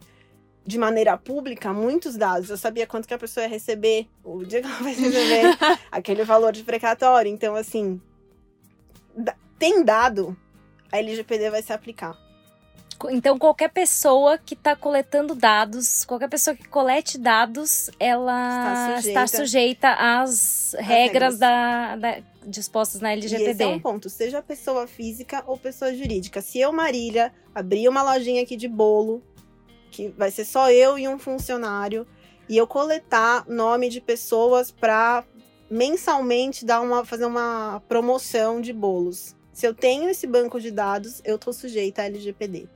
de 0.66 0.78
maneira 0.78 1.16
pública, 1.16 1.72
muitos 1.72 2.16
dados. 2.16 2.50
Eu 2.50 2.56
sabia 2.56 2.86
quanto 2.86 3.06
que 3.06 3.14
a 3.14 3.18
pessoa 3.18 3.44
ia 3.44 3.50
receber, 3.50 4.08
o 4.24 4.44
dia 4.44 4.60
que 4.60 4.66
ela 4.66 4.78
vai 4.78 4.94
receber 4.94 5.56
aquele 5.92 6.24
valor 6.24 6.52
de 6.52 6.64
precatório. 6.64 7.30
Então, 7.30 7.54
assim, 7.54 8.00
tem 9.58 9.84
dado, 9.84 10.36
a 10.90 10.98
LGPD 10.98 11.50
vai 11.50 11.62
se 11.62 11.72
aplicar. 11.72 12.16
Então, 13.10 13.38
qualquer 13.38 13.68
pessoa 13.68 14.38
que 14.38 14.54
está 14.54 14.74
coletando 14.74 15.34
dados, 15.34 16.04
qualquer 16.04 16.28
pessoa 16.28 16.56
que 16.56 16.66
colete 16.66 17.18
dados, 17.18 17.90
ela 18.00 18.96
está 18.96 18.96
sujeita, 18.96 19.08
está 19.08 19.26
sujeita 19.26 19.88
às 19.90 20.74
regras, 20.78 20.88
regras. 20.88 21.38
Da, 21.38 21.96
da, 21.96 22.22
dispostas 22.46 23.00
na 23.00 23.12
LGPD. 23.12 23.44
E 23.44 23.50
esse 23.50 23.62
é 23.62 23.66
um 23.66 23.80
ponto, 23.80 24.08
seja 24.08 24.40
pessoa 24.40 24.86
física 24.86 25.44
ou 25.46 25.58
pessoa 25.58 25.94
jurídica. 25.94 26.40
Se 26.40 26.58
eu, 26.58 26.72
Marília, 26.72 27.32
abrir 27.54 27.88
uma 27.88 28.02
lojinha 28.02 28.42
aqui 28.42 28.56
de 28.56 28.68
bolo, 28.68 29.22
que 29.90 30.08
vai 30.08 30.30
ser 30.30 30.44
só 30.44 30.70
eu 30.70 30.98
e 30.98 31.08
um 31.08 31.18
funcionário, 31.18 32.06
e 32.48 32.56
eu 32.56 32.66
coletar 32.66 33.44
nome 33.48 33.88
de 33.88 34.00
pessoas 34.00 34.70
para 34.70 35.24
mensalmente 35.70 36.64
dar 36.64 36.80
uma, 36.80 37.04
fazer 37.04 37.26
uma 37.26 37.82
promoção 37.88 38.60
de 38.60 38.72
bolos. 38.72 39.34
Se 39.52 39.66
eu 39.66 39.74
tenho 39.74 40.08
esse 40.08 40.26
banco 40.26 40.60
de 40.60 40.70
dados, 40.70 41.20
eu 41.24 41.36
estou 41.36 41.52
sujeita 41.52 42.02
a 42.02 42.04
LGPD. 42.04 42.68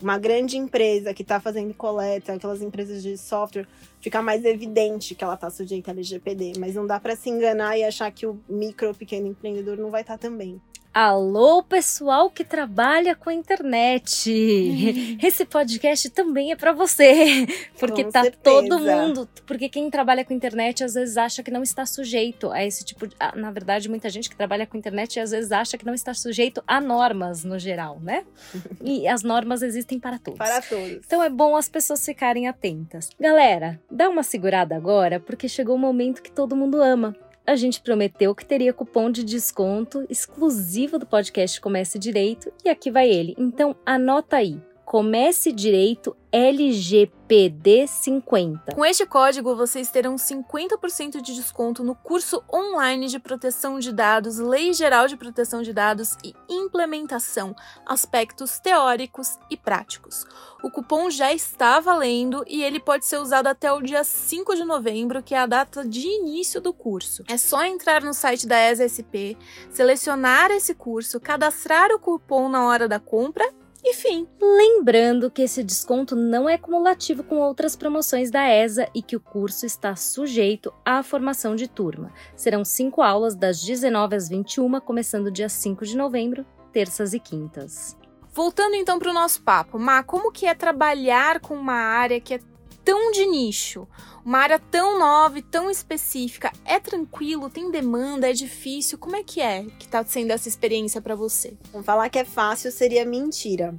Uma 0.00 0.18
grande 0.18 0.56
empresa 0.56 1.14
que 1.14 1.22
está 1.22 1.40
fazendo 1.40 1.72
coleta, 1.74 2.32
aquelas 2.32 2.62
empresas 2.62 3.02
de 3.02 3.16
software, 3.16 3.66
fica 4.00 4.22
mais 4.22 4.44
evidente 4.44 5.14
que 5.14 5.24
ela 5.24 5.34
está 5.34 5.50
sujeita 5.50 5.90
a 5.90 5.92
LGPD. 5.92 6.54
Mas 6.58 6.74
não 6.74 6.86
dá 6.86 7.00
para 7.00 7.16
se 7.16 7.30
enganar 7.30 7.76
e 7.76 7.84
achar 7.84 8.10
que 8.10 8.26
o 8.26 8.40
micro 8.48 8.94
pequeno 8.94 9.26
empreendedor 9.26 9.76
não 9.76 9.90
vai 9.90 10.02
estar 10.02 10.18
tá 10.18 10.28
também. 10.28 10.60
Alô, 10.94 11.60
pessoal 11.60 12.30
que 12.30 12.44
trabalha 12.44 13.16
com 13.16 13.28
a 13.28 13.34
internet. 13.34 14.30
Esse 15.20 15.44
podcast 15.44 16.08
também 16.10 16.52
é 16.52 16.56
para 16.56 16.72
você, 16.72 17.48
porque 17.80 18.04
Com 18.04 18.12
tá 18.12 18.22
certeza. 18.22 18.40
todo 18.44 18.78
mundo, 18.78 19.28
porque 19.44 19.68
quem 19.68 19.90
trabalha 19.90 20.24
com 20.24 20.32
internet 20.32 20.84
às 20.84 20.94
vezes 20.94 21.16
acha 21.16 21.42
que 21.42 21.50
não 21.50 21.64
está 21.64 21.84
sujeito 21.84 22.48
a 22.52 22.64
esse 22.64 22.84
tipo 22.84 23.08
de, 23.08 23.16
na 23.34 23.50
verdade, 23.50 23.88
muita 23.88 24.08
gente 24.08 24.30
que 24.30 24.36
trabalha 24.36 24.68
com 24.68 24.78
internet 24.78 25.18
às 25.18 25.32
vezes 25.32 25.50
acha 25.50 25.76
que 25.76 25.84
não 25.84 25.94
está 25.94 26.14
sujeito 26.14 26.62
a 26.64 26.80
normas 26.80 27.42
no 27.42 27.58
geral, 27.58 27.98
né? 28.00 28.24
E 28.80 29.08
as 29.08 29.24
normas 29.24 29.62
existem 29.62 29.98
para 29.98 30.16
todos. 30.16 30.38
Para 30.38 30.62
todos. 30.62 31.00
Então 31.04 31.20
é 31.20 31.28
bom 31.28 31.56
as 31.56 31.68
pessoas 31.68 32.04
ficarem 32.04 32.46
atentas. 32.46 33.10
Galera, 33.18 33.80
dá 33.90 34.08
uma 34.08 34.22
segurada 34.22 34.76
agora, 34.76 35.18
porque 35.18 35.48
chegou 35.48 35.74
o 35.74 35.78
momento 35.78 36.22
que 36.22 36.30
todo 36.30 36.54
mundo 36.54 36.80
ama. 36.80 37.16
A 37.46 37.56
gente 37.56 37.82
prometeu 37.82 38.34
que 38.34 38.44
teria 38.44 38.72
cupom 38.72 39.10
de 39.10 39.22
desconto 39.22 40.06
exclusivo 40.08 40.98
do 40.98 41.04
podcast 41.04 41.60
Comece 41.60 41.98
Direito 41.98 42.50
e 42.64 42.70
aqui 42.70 42.90
vai 42.90 43.08
ele. 43.08 43.34
Então 43.38 43.76
anota 43.84 44.36
aí. 44.36 44.58
Comece 44.94 45.50
Direito 45.50 46.16
LGPD 46.30 47.84
50. 47.84 48.76
Com 48.76 48.84
este 48.84 49.04
código, 49.04 49.56
vocês 49.56 49.90
terão 49.90 50.14
50% 50.14 51.20
de 51.20 51.34
desconto 51.34 51.82
no 51.82 51.96
curso 51.96 52.44
online 52.48 53.08
de 53.08 53.18
proteção 53.18 53.80
de 53.80 53.90
dados, 53.90 54.38
Lei 54.38 54.72
Geral 54.72 55.08
de 55.08 55.16
Proteção 55.16 55.62
de 55.62 55.72
Dados 55.72 56.16
e 56.22 56.32
Implementação, 56.48 57.56
aspectos 57.84 58.60
teóricos 58.60 59.36
e 59.50 59.56
práticos. 59.56 60.24
O 60.62 60.70
cupom 60.70 61.10
já 61.10 61.32
está 61.32 61.80
valendo 61.80 62.44
e 62.46 62.62
ele 62.62 62.78
pode 62.78 63.04
ser 63.04 63.18
usado 63.18 63.48
até 63.48 63.72
o 63.72 63.82
dia 63.82 64.04
5 64.04 64.54
de 64.54 64.64
novembro, 64.64 65.24
que 65.24 65.34
é 65.34 65.38
a 65.38 65.46
data 65.46 65.84
de 65.84 66.06
início 66.06 66.60
do 66.60 66.72
curso. 66.72 67.24
É 67.28 67.36
só 67.36 67.64
entrar 67.64 68.00
no 68.00 68.14
site 68.14 68.46
da 68.46 68.70
ESASP, 68.70 69.36
selecionar 69.70 70.52
esse 70.52 70.72
curso, 70.72 71.18
cadastrar 71.18 71.90
o 71.90 71.98
cupom 71.98 72.48
na 72.48 72.68
hora 72.68 72.86
da 72.86 73.00
compra 73.00 73.44
e 73.84 73.92
fim. 73.92 74.26
Lembrando 74.40 75.30
que 75.30 75.42
esse 75.42 75.62
desconto 75.62 76.16
não 76.16 76.48
é 76.48 76.56
cumulativo 76.56 77.22
com 77.22 77.36
outras 77.36 77.76
promoções 77.76 78.30
da 78.30 78.48
ESA 78.48 78.88
e 78.94 79.02
que 79.02 79.14
o 79.14 79.20
curso 79.20 79.66
está 79.66 79.94
sujeito 79.94 80.72
à 80.84 81.02
formação 81.02 81.54
de 81.54 81.68
turma. 81.68 82.10
Serão 82.34 82.64
cinco 82.64 83.02
aulas 83.02 83.34
das 83.34 83.62
19 83.62 84.16
às 84.16 84.28
21, 84.28 84.80
começando 84.80 85.30
dia 85.30 85.50
5 85.50 85.84
de 85.84 85.96
novembro, 85.96 86.46
terças 86.72 87.12
e 87.12 87.20
quintas. 87.20 87.96
Voltando 88.32 88.74
então 88.74 88.98
para 88.98 89.10
o 89.10 89.14
nosso 89.14 89.42
papo, 89.42 89.78
Má, 89.78 90.02
como 90.02 90.32
que 90.32 90.46
é 90.46 90.54
trabalhar 90.54 91.38
com 91.38 91.54
uma 91.54 91.74
área 91.74 92.20
que 92.20 92.34
é 92.34 92.40
tão 92.84 93.10
de 93.10 93.24
nicho, 93.26 93.88
uma 94.24 94.38
área 94.38 94.58
tão 94.58 94.98
nova 94.98 95.38
e 95.38 95.42
tão 95.42 95.70
específica? 95.70 96.52
É 96.64 96.78
tranquilo? 96.78 97.48
Tem 97.48 97.70
demanda? 97.70 98.28
É 98.28 98.32
difícil? 98.32 98.98
Como 98.98 99.16
é 99.16 99.22
que 99.22 99.40
é 99.40 99.64
que 99.78 99.88
tá 99.88 100.04
sendo 100.04 100.32
essa 100.32 100.48
experiência 100.48 101.00
para 101.00 101.14
você? 101.14 101.56
Vamos 101.72 101.86
falar 101.86 102.08
que 102.10 102.18
é 102.18 102.24
fácil 102.24 102.70
seria 102.70 103.04
mentira. 103.04 103.74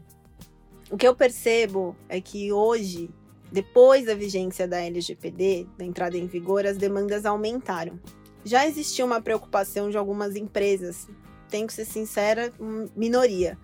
O 0.90 0.98
que 0.98 1.08
eu 1.08 1.16
percebo 1.16 1.96
é 2.10 2.20
que 2.20 2.52
hoje, 2.52 3.10
depois 3.52 4.06
da 4.06 4.16
vigência 4.16 4.68
da 4.68 4.80
LGPD, 4.82 5.68
da 5.78 5.86
entrada 5.86 6.18
em 6.18 6.28
vigor, 6.28 6.66
as 6.66 6.78
demandas 6.78 7.26
aumentaram. 7.26 8.00
Já 8.44 8.68
existia 8.68 9.04
uma 9.04 9.22
preocupação 9.22 9.90
de 9.90 9.98
algumas 9.98 10.36
empresas, 10.36 11.08
tenho 11.50 11.66
que 11.66 11.74
ser 11.74 11.86
sincera, 11.86 12.54
minoria. 12.96 13.58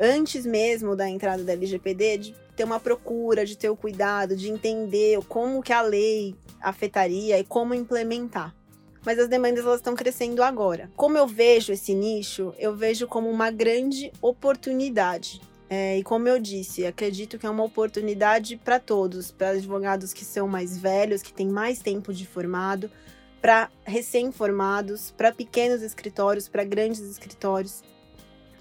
Antes 0.00 0.46
mesmo 0.46 0.96
da 0.96 1.08
entrada 1.08 1.44
da 1.44 1.52
LGPD, 1.52 2.16
de 2.16 2.34
ter 2.56 2.64
uma 2.64 2.80
procura, 2.80 3.44
de 3.44 3.56
ter 3.56 3.68
o 3.68 3.76
cuidado, 3.76 4.34
de 4.34 4.48
entender 4.48 5.18
como 5.28 5.62
que 5.62 5.74
a 5.74 5.82
lei 5.82 6.34
afetaria 6.60 7.38
e 7.38 7.44
como 7.44 7.74
implementar. 7.74 8.54
Mas 9.04 9.18
as 9.18 9.28
demandas 9.28 9.64
elas 9.64 9.80
estão 9.80 9.94
crescendo 9.94 10.42
agora. 10.42 10.90
Como 10.96 11.18
eu 11.18 11.26
vejo 11.26 11.72
esse 11.72 11.94
nicho, 11.94 12.54
eu 12.58 12.74
vejo 12.74 13.06
como 13.06 13.28
uma 13.28 13.50
grande 13.50 14.10
oportunidade. 14.22 15.40
É, 15.68 15.98
e 15.98 16.02
como 16.02 16.26
eu 16.26 16.38
disse, 16.38 16.84
acredito 16.84 17.38
que 17.38 17.46
é 17.46 17.50
uma 17.50 17.62
oportunidade 17.62 18.56
para 18.56 18.80
todos, 18.80 19.30
para 19.30 19.50
advogados 19.50 20.12
que 20.12 20.24
são 20.24 20.48
mais 20.48 20.76
velhos, 20.76 21.22
que 21.22 21.32
têm 21.32 21.48
mais 21.48 21.78
tempo 21.78 22.12
de 22.12 22.26
formado, 22.26 22.90
para 23.40 23.70
recém-formados, 23.84 25.12
para 25.12 25.32
pequenos 25.32 25.80
escritórios, 25.80 26.48
para 26.48 26.64
grandes 26.64 27.00
escritórios. 27.00 27.82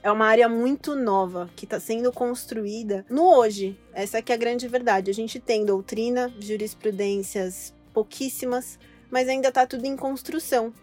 É 0.02 0.10
uma 0.10 0.26
área 0.26 0.48
muito 0.48 0.96
nova 0.96 1.50
que 1.56 1.66
está 1.66 1.80
sendo 1.80 2.12
construída 2.12 3.06
no 3.10 3.24
hoje. 3.24 3.78
Essa 3.94 4.22
que 4.22 4.32
é 4.32 4.36
a 4.36 4.38
grande 4.38 4.68
verdade. 4.68 5.12
A 5.12 5.14
gente 5.14 5.40
tem 5.40 5.66
doutrina, 5.66 6.34
jurisprudências 6.40 7.74
pouquíssimas, 7.94 8.80
mas 9.12 9.28
ainda 9.28 9.50
está 9.50 9.68
tudo 9.68 9.86
em 9.86 9.98
construção. 9.98 10.74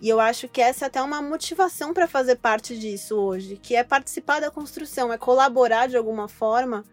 E 0.00 0.08
eu 0.08 0.18
acho 0.18 0.48
que 0.48 0.60
essa 0.60 0.86
é 0.86 0.88
até 0.88 1.00
uma 1.00 1.22
motivação 1.22 1.94
para 1.94 2.08
fazer 2.08 2.34
parte 2.34 2.76
disso 2.76 3.14
hoje, 3.14 3.56
que 3.62 3.76
é 3.76 3.84
participar 3.84 4.40
da 4.40 4.50
construção, 4.50 5.12
é 5.12 5.16
colaborar 5.16 5.86
de 5.86 5.96
alguma 5.96 6.26
forma 6.26 6.84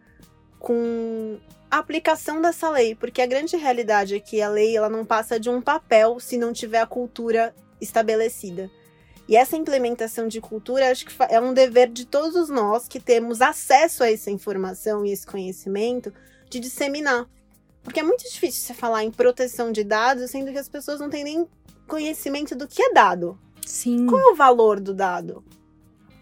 com 0.60 1.40
a 1.72 1.80
aplicação 1.80 2.40
dessa 2.40 2.70
lei, 2.70 2.94
porque 2.94 3.24
a 3.24 3.26
grande 3.26 3.58
realidade 3.58 4.14
é 4.14 4.20
que 4.20 4.40
a 4.40 4.50
lei 4.50 4.78
ela 4.78 4.90
não 4.90 5.04
passa 5.04 5.40
de 5.40 5.50
um 5.50 5.60
papel 5.60 6.20
se 6.20 6.38
não 6.38 6.54
tiver 6.54 6.82
a 6.82 6.86
cultura 6.86 7.56
estabelecida. 7.82 8.70
E 9.30 9.36
essa 9.36 9.56
implementação 9.56 10.28
de 10.28 10.42
cultura 10.42 10.90
acho 10.90 11.06
que 11.06 11.14
é 11.30 11.40
um 11.40 11.54
dever 11.54 11.88
de 11.90 12.04
todos 12.04 12.50
nós 12.50 12.88
que 12.88 13.00
temos 13.00 13.42
acesso 13.42 14.04
a 14.04 14.12
essa 14.12 14.32
informação 14.32 15.06
e 15.06 15.12
esse 15.12 15.24
conhecimento 15.24 16.12
de 16.50 16.60
disseminar. 16.60 17.30
Porque 17.84 18.00
é 18.00 18.04
muito 18.04 18.24
difícil 18.24 18.64
você 18.64 18.74
falar 18.74 19.04
em 19.04 19.12
proteção 19.12 19.72
de 19.72 19.84
dados, 19.84 20.32
sendo 20.32 20.52
que 20.52 20.58
as 20.58 20.68
pessoas 20.68 21.00
não 21.00 21.12
têm 21.12 21.24
nem 21.24 21.48
conhecimento 21.88 22.56
do 22.56 22.68
que 22.68 22.82
é 22.82 22.92
dado. 22.92 23.40
Sim. 23.64 24.08
Qual 24.08 24.20
é 24.20 24.32
o 24.32 24.36
valor 24.36 24.80
do 24.80 24.96
dado? 24.96 25.44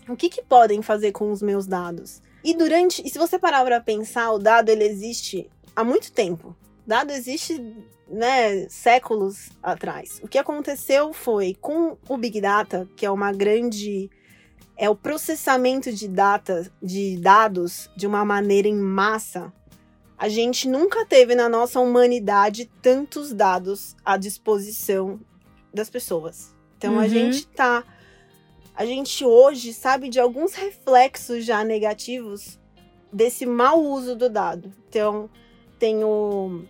O 0.09 0.17
que, 0.17 0.27
que 0.27 0.41
podem 0.41 0.81
fazer 0.81 1.13
com 1.13 1.31
os 1.31 1.41
meus 1.41 1.65
dados? 1.65 2.21
E 2.43 2.53
durante, 2.53 3.01
e 3.07 3.09
se 3.09 3.17
você 3.17 3.39
parar 3.39 3.63
para 3.63 3.79
pensar, 3.79 4.33
o 4.33 4.37
dado 4.37 4.67
ele 4.67 4.83
existe 4.83 5.49
há 5.73 5.81
muito 5.81 6.11
tempo. 6.11 6.53
Dado 6.87 7.11
existe, 7.11 7.61
né, 8.07 8.67
séculos 8.69 9.49
atrás. 9.61 10.21
O 10.23 10.27
que 10.27 10.37
aconteceu 10.37 11.11
foi 11.11 11.53
com 11.59 11.97
o 12.07 12.17
Big 12.17 12.39
Data, 12.39 12.87
que 12.95 13.05
é 13.05 13.11
uma 13.11 13.33
grande 13.33 14.09
é 14.79 14.87
o 14.89 14.95
processamento 14.95 15.91
de 15.91 16.07
data, 16.07 16.71
de 16.81 17.17
dados 17.17 17.89
de 17.97 18.05
uma 18.05 18.23
maneira 18.23 18.67
em 18.67 18.75
massa. 18.79 19.51
A 20.17 20.29
gente 20.29 20.67
nunca 20.69 21.03
teve 21.05 21.33
na 21.35 21.49
nossa 21.49 21.79
humanidade 21.79 22.69
tantos 22.81 23.33
dados 23.33 23.95
à 24.05 24.17
disposição 24.17 25.19
das 25.73 25.89
pessoas. 25.89 26.55
Então 26.77 26.99
a 26.99 27.03
Uhum. 27.03 27.09
gente 27.09 27.47
tá. 27.47 27.83
A 28.75 28.85
gente 28.85 29.25
hoje 29.25 29.73
sabe 29.73 30.09
de 30.09 30.19
alguns 30.19 30.53
reflexos 30.53 31.43
já 31.43 31.63
negativos 31.63 32.59
desse 33.11 33.45
mau 33.47 33.83
uso 33.83 34.15
do 34.15 34.29
dado. 34.29 34.71
Então, 34.87 35.27
tem 35.79 36.03
o. 36.03 36.63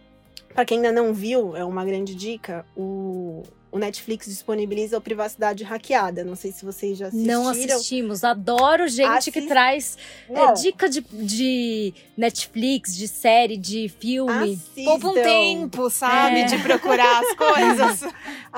Para 0.53 0.65
quem 0.65 0.77
ainda 0.77 0.91
não 0.91 1.13
viu, 1.13 1.55
é 1.55 1.63
uma 1.63 1.85
grande 1.85 2.15
dica, 2.15 2.65
o, 2.75 3.43
o 3.71 3.77
Netflix 3.77 4.25
disponibiliza 4.27 4.97
o 4.97 5.01
Privacidade 5.01 5.63
Hackeada. 5.63 6.23
Não 6.23 6.35
sei 6.35 6.51
se 6.51 6.65
vocês 6.65 6.97
já 6.97 7.07
assistiram. 7.07 7.43
Não 7.43 7.49
assistimos. 7.49 8.23
Adoro 8.23 8.87
gente 8.87 9.31
que 9.31 9.39
Assist- 9.39 9.47
traz 9.47 9.97
é, 10.29 10.53
dica 10.53 10.89
de, 10.89 11.01
de 11.01 11.93
Netflix, 12.17 12.95
de 12.95 13.07
série, 13.07 13.55
de 13.57 13.87
filme. 13.87 14.53
assistam. 14.53 14.83
Poupa 14.83 15.09
um 15.09 15.13
tempo, 15.13 15.89
sabe? 15.89 16.39
É. 16.41 16.45
De 16.45 16.57
procurar 16.59 17.21
as 17.21 17.33
coisas. 17.37 18.13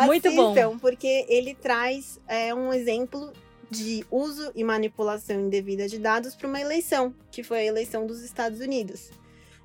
Muito 0.06 0.32
bom. 0.32 0.52
Assistam, 0.52 0.78
porque 0.80 1.26
ele 1.28 1.54
traz 1.54 2.20
é, 2.28 2.54
um 2.54 2.74
exemplo 2.74 3.34
de 3.70 4.04
uso 4.10 4.52
e 4.56 4.64
manipulação 4.64 5.40
indevida 5.42 5.88
de 5.88 6.00
dados 6.00 6.34
para 6.36 6.48
uma 6.48 6.60
eleição, 6.60 7.14
que 7.32 7.44
foi 7.44 7.60
a 7.60 7.66
eleição 7.66 8.08
dos 8.08 8.22
Estados 8.24 8.60
Unidos. 8.60 9.12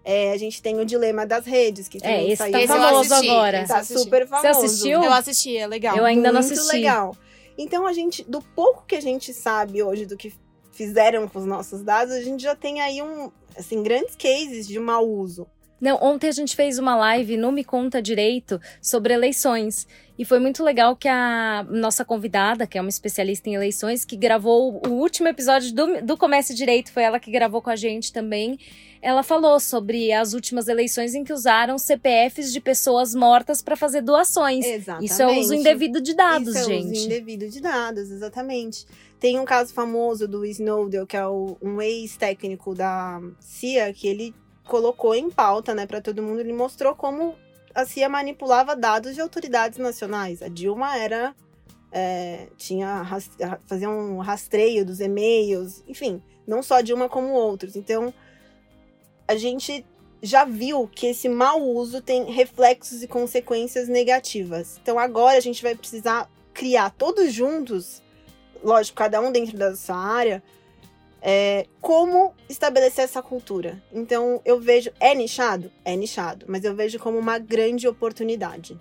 É, 0.04 0.32
a 0.32 0.36
gente 0.36 0.60
tem 0.60 0.78
o 0.78 0.84
dilema 0.84 1.26
das 1.26 1.46
redes, 1.46 1.88
que 1.88 1.98
também 1.98 2.16
É, 2.16 2.28
esse 2.28 2.36
saiu 2.36 2.52
tá 2.52 2.60
Esse 2.62 2.72
eu 2.72 2.76
famoso 2.76 3.14
assisti, 3.14 3.30
agora. 3.30 3.66
Tá 3.66 3.84
super 3.84 4.28
famoso. 4.28 4.64
assistiu? 4.64 5.02
Eu 5.02 5.12
assisti, 5.12 5.56
é 5.56 5.66
legal. 5.66 5.96
Eu 5.96 6.04
ainda 6.04 6.30
não 6.30 6.40
Muito 6.42 6.52
assisti. 6.52 6.76
legal. 6.76 7.16
Então 7.56 7.86
a 7.86 7.92
gente, 7.92 8.22
do 8.24 8.42
pouco 8.42 8.84
que 8.86 8.96
a 8.96 9.00
gente 9.00 9.32
sabe 9.32 9.82
hoje 9.82 10.04
do 10.04 10.16
que 10.16 10.34
fizeram 10.72 11.26
com 11.26 11.38
os 11.38 11.46
nossos 11.46 11.82
dados, 11.82 12.12
a 12.12 12.20
gente 12.20 12.42
já 12.42 12.54
tem 12.54 12.80
aí 12.80 13.00
um, 13.00 13.30
assim, 13.56 13.82
grandes 13.82 14.14
cases 14.14 14.66
de 14.66 14.78
mau 14.78 15.08
uso. 15.08 15.46
Não, 15.80 15.98
ontem 16.00 16.28
a 16.28 16.32
gente 16.32 16.54
fez 16.54 16.78
uma 16.78 16.96
live 16.96 17.36
no 17.36 17.52
Me 17.52 17.64
Conta 17.64 18.00
Direito 18.00 18.60
sobre 18.80 19.12
eleições. 19.12 19.86
E 20.16 20.24
foi 20.24 20.38
muito 20.38 20.62
legal 20.62 20.94
que 20.94 21.08
a 21.08 21.66
nossa 21.68 22.04
convidada, 22.04 22.66
que 22.66 22.78
é 22.78 22.80
uma 22.80 22.88
especialista 22.88 23.48
em 23.50 23.54
eleições, 23.54 24.04
que 24.04 24.16
gravou 24.16 24.80
o 24.86 24.92
último 24.92 25.26
episódio 25.26 25.74
do, 25.74 26.02
do 26.02 26.16
Comece 26.16 26.54
Direito, 26.54 26.92
foi 26.92 27.02
ela 27.02 27.18
que 27.18 27.30
gravou 27.30 27.60
com 27.60 27.70
a 27.70 27.76
gente 27.76 28.12
também. 28.12 28.56
Ela 29.02 29.22
falou 29.24 29.58
sobre 29.58 30.12
as 30.12 30.32
últimas 30.32 30.68
eleições 30.68 31.14
em 31.14 31.24
que 31.24 31.32
usaram 31.32 31.76
CPFs 31.76 32.52
de 32.52 32.60
pessoas 32.60 33.14
mortas 33.14 33.60
para 33.60 33.76
fazer 33.76 34.00
doações. 34.00 34.64
Exatamente. 34.64 35.10
Isso 35.10 35.22
é 35.22 35.38
uso 35.38 35.54
indevido 35.54 36.00
de 36.00 36.14
dados, 36.14 36.54
Isso 36.54 36.58
é 36.58 36.74
gente. 36.74 36.96
uso 36.96 37.06
indevido 37.06 37.48
de 37.48 37.60
dados, 37.60 38.10
exatamente. 38.10 38.86
Tem 39.18 39.38
um 39.38 39.44
caso 39.44 39.74
famoso 39.74 40.28
do 40.28 40.44
Snowden, 40.46 41.04
que 41.06 41.16
é 41.16 41.26
um 41.26 41.82
ex-técnico 41.82 42.74
da 42.74 43.20
CIA, 43.40 43.92
que 43.92 44.06
ele 44.06 44.34
colocou 44.66 45.14
em 45.14 45.30
pauta, 45.30 45.74
né, 45.74 45.86
para 45.86 46.00
todo 46.00 46.22
mundo. 46.22 46.40
Ele 46.40 46.52
mostrou 46.52 46.94
como 46.94 47.36
a 47.74 47.84
CIA 47.84 48.08
manipulava 48.08 48.76
dados 48.76 49.14
de 49.14 49.20
autoridades 49.20 49.78
nacionais. 49.78 50.42
A 50.42 50.48
Dilma 50.48 50.96
era 50.96 51.34
é, 51.94 52.48
tinha 52.56 53.04
fazia 53.66 53.88
um 53.88 54.18
rastreio 54.18 54.84
dos 54.84 54.98
e-mails, 54.98 55.84
enfim, 55.86 56.20
não 56.44 56.60
só 56.60 56.80
de 56.80 56.92
uma 56.92 57.08
como 57.08 57.32
outros. 57.32 57.76
Então, 57.76 58.12
a 59.28 59.36
gente 59.36 59.86
já 60.20 60.44
viu 60.44 60.88
que 60.88 61.06
esse 61.06 61.28
mau 61.28 61.62
uso 61.62 62.02
tem 62.02 62.24
reflexos 62.32 63.02
e 63.02 63.06
consequências 63.06 63.88
negativas. 63.88 64.78
Então, 64.82 64.98
agora 64.98 65.38
a 65.38 65.40
gente 65.40 65.62
vai 65.62 65.76
precisar 65.76 66.28
criar 66.52 66.90
todos 66.90 67.32
juntos, 67.32 68.02
lógico, 68.62 68.96
cada 68.96 69.20
um 69.20 69.30
dentro 69.30 69.56
da 69.56 69.76
sua 69.76 69.96
área, 69.96 70.42
é, 71.26 71.66
como 71.80 72.34
estabelecer 72.50 73.02
essa 73.02 73.22
cultura. 73.22 73.82
Então, 73.90 74.42
eu 74.44 74.60
vejo. 74.60 74.90
É 75.00 75.14
nichado? 75.14 75.72
É 75.82 75.96
nichado, 75.96 76.44
mas 76.46 76.64
eu 76.64 76.76
vejo 76.76 76.98
como 76.98 77.18
uma 77.18 77.38
grande 77.38 77.88
oportunidade. 77.88 78.78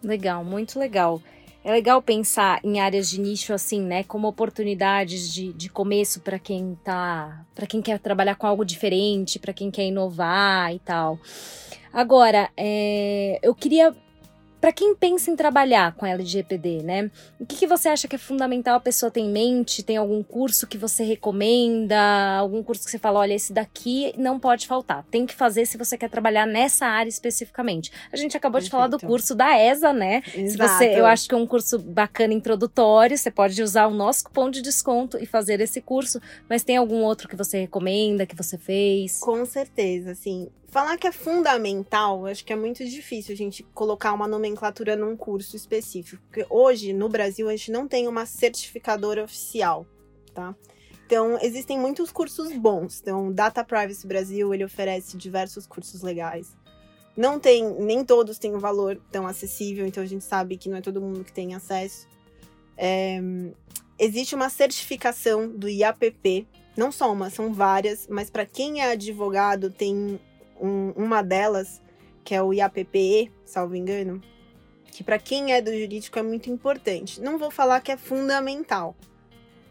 Legal, 0.00 0.44
muito 0.44 0.78
legal. 0.78 1.20
É 1.64 1.72
legal 1.72 2.00
pensar 2.00 2.60
em 2.62 2.78
áreas 2.78 3.10
de 3.10 3.20
nicho 3.20 3.52
assim, 3.52 3.80
né? 3.80 4.04
Como 4.04 4.28
oportunidades 4.28 5.34
de, 5.34 5.52
de 5.52 5.68
começo 5.68 6.20
para 6.20 6.38
quem 6.38 6.78
tá. 6.84 7.44
para 7.52 7.66
quem 7.66 7.82
quer 7.82 7.98
trabalhar 7.98 8.36
com 8.36 8.46
algo 8.46 8.64
diferente, 8.64 9.40
para 9.40 9.52
quem 9.52 9.68
quer 9.68 9.86
inovar 9.86 10.72
e 10.72 10.78
tal. 10.78 11.18
Agora, 11.92 12.48
é, 12.56 13.40
eu 13.42 13.52
queria 13.52 13.92
para 14.66 14.72
quem 14.72 14.96
pensa 14.96 15.30
em 15.30 15.36
trabalhar 15.36 15.94
com 15.94 16.04
LGPD, 16.04 16.82
né? 16.82 17.08
O 17.38 17.46
que, 17.46 17.54
que, 17.54 17.66
você 17.68 17.88
acha 17.88 18.08
que 18.08 18.16
é 18.16 18.18
fundamental 18.18 18.74
a 18.74 18.80
pessoa 18.80 19.12
ter 19.12 19.20
em 19.20 19.30
mente? 19.30 19.80
Tem 19.80 19.96
algum 19.96 20.24
curso 20.24 20.66
que 20.66 20.76
você 20.76 21.04
recomenda? 21.04 21.96
Algum 22.36 22.64
curso 22.64 22.84
que 22.84 22.90
você 22.90 22.98
fala, 22.98 23.20
olha, 23.20 23.32
esse 23.32 23.52
daqui 23.52 24.12
não 24.18 24.40
pode 24.40 24.66
faltar. 24.66 25.04
Tem 25.08 25.24
que 25.24 25.36
fazer 25.36 25.66
se 25.66 25.78
você 25.78 25.96
quer 25.96 26.10
trabalhar 26.10 26.46
nessa 26.46 26.84
área 26.84 27.08
especificamente. 27.08 27.92
A 28.12 28.16
gente 28.16 28.36
acabou 28.36 28.54
Perfeito. 28.54 28.64
de 28.64 28.70
falar 28.72 28.88
do 28.88 28.98
curso 28.98 29.36
da 29.36 29.56
ESA, 29.56 29.92
né? 29.92 30.20
Exato. 30.34 30.50
Se 30.50 30.56
você, 30.56 30.98
eu 30.98 31.06
acho 31.06 31.28
que 31.28 31.34
é 31.36 31.38
um 31.38 31.46
curso 31.46 31.78
bacana 31.78 32.34
introdutório. 32.34 33.16
Você 33.16 33.30
pode 33.30 33.62
usar 33.62 33.86
o 33.86 33.94
nosso 33.94 34.24
cupom 34.24 34.50
de 34.50 34.60
desconto 34.60 35.16
e 35.22 35.26
fazer 35.26 35.60
esse 35.60 35.80
curso. 35.80 36.20
Mas 36.50 36.64
tem 36.64 36.76
algum 36.76 37.04
outro 37.04 37.28
que 37.28 37.36
você 37.36 37.60
recomenda, 37.60 38.26
que 38.26 38.34
você 38.34 38.58
fez? 38.58 39.20
Com 39.20 39.46
certeza, 39.46 40.10
assim 40.10 40.48
falar 40.68 40.96
que 40.96 41.06
é 41.06 41.12
fundamental, 41.12 42.26
acho 42.26 42.44
que 42.44 42.52
é 42.52 42.56
muito 42.56 42.84
difícil 42.84 43.32
a 43.32 43.36
gente 43.36 43.62
colocar 43.74 44.12
uma 44.12 44.28
nomenclatura 44.28 44.96
num 44.96 45.16
curso 45.16 45.56
específico. 45.56 46.22
Porque 46.24 46.46
hoje, 46.50 46.92
no 46.92 47.08
Brasil, 47.08 47.48
a 47.48 47.56
gente 47.56 47.70
não 47.70 47.86
tem 47.86 48.08
uma 48.08 48.26
certificadora 48.26 49.24
oficial, 49.24 49.86
tá? 50.34 50.54
Então, 51.06 51.38
existem 51.40 51.78
muitos 51.78 52.10
cursos 52.10 52.52
bons. 52.52 53.00
Então, 53.00 53.32
Data 53.32 53.64
Privacy 53.64 54.06
Brasil, 54.06 54.52
ele 54.52 54.64
oferece 54.64 55.16
diversos 55.16 55.66
cursos 55.66 56.02
legais. 56.02 56.56
Não 57.16 57.38
tem, 57.38 57.64
nem 57.80 58.04
todos 58.04 58.38
têm 58.38 58.54
um 58.54 58.58
valor 58.58 59.00
tão 59.10 59.26
acessível, 59.26 59.86
então 59.86 60.02
a 60.02 60.06
gente 60.06 60.24
sabe 60.24 60.56
que 60.56 60.68
não 60.68 60.76
é 60.76 60.80
todo 60.82 61.00
mundo 61.00 61.24
que 61.24 61.32
tem 61.32 61.54
acesso. 61.54 62.06
É, 62.76 63.20
existe 63.98 64.34
uma 64.34 64.50
certificação 64.50 65.48
do 65.48 65.68
IAPP, 65.68 66.46
não 66.76 66.92
só 66.92 67.10
uma, 67.10 67.30
são 67.30 67.54
várias, 67.54 68.06
mas 68.08 68.28
para 68.28 68.44
quem 68.44 68.82
é 68.82 68.90
advogado 68.90 69.70
tem 69.70 70.20
um, 70.60 70.90
uma 70.96 71.22
delas, 71.22 71.80
que 72.24 72.34
é 72.34 72.42
o 72.42 72.52
IAPPE, 72.52 73.30
salvo 73.44 73.76
engano, 73.76 74.20
que 74.90 75.04
para 75.04 75.18
quem 75.18 75.52
é 75.52 75.60
do 75.60 75.70
jurídico 75.70 76.18
é 76.18 76.22
muito 76.22 76.50
importante. 76.50 77.20
Não 77.20 77.38
vou 77.38 77.50
falar 77.50 77.80
que 77.80 77.92
é 77.92 77.96
fundamental, 77.96 78.96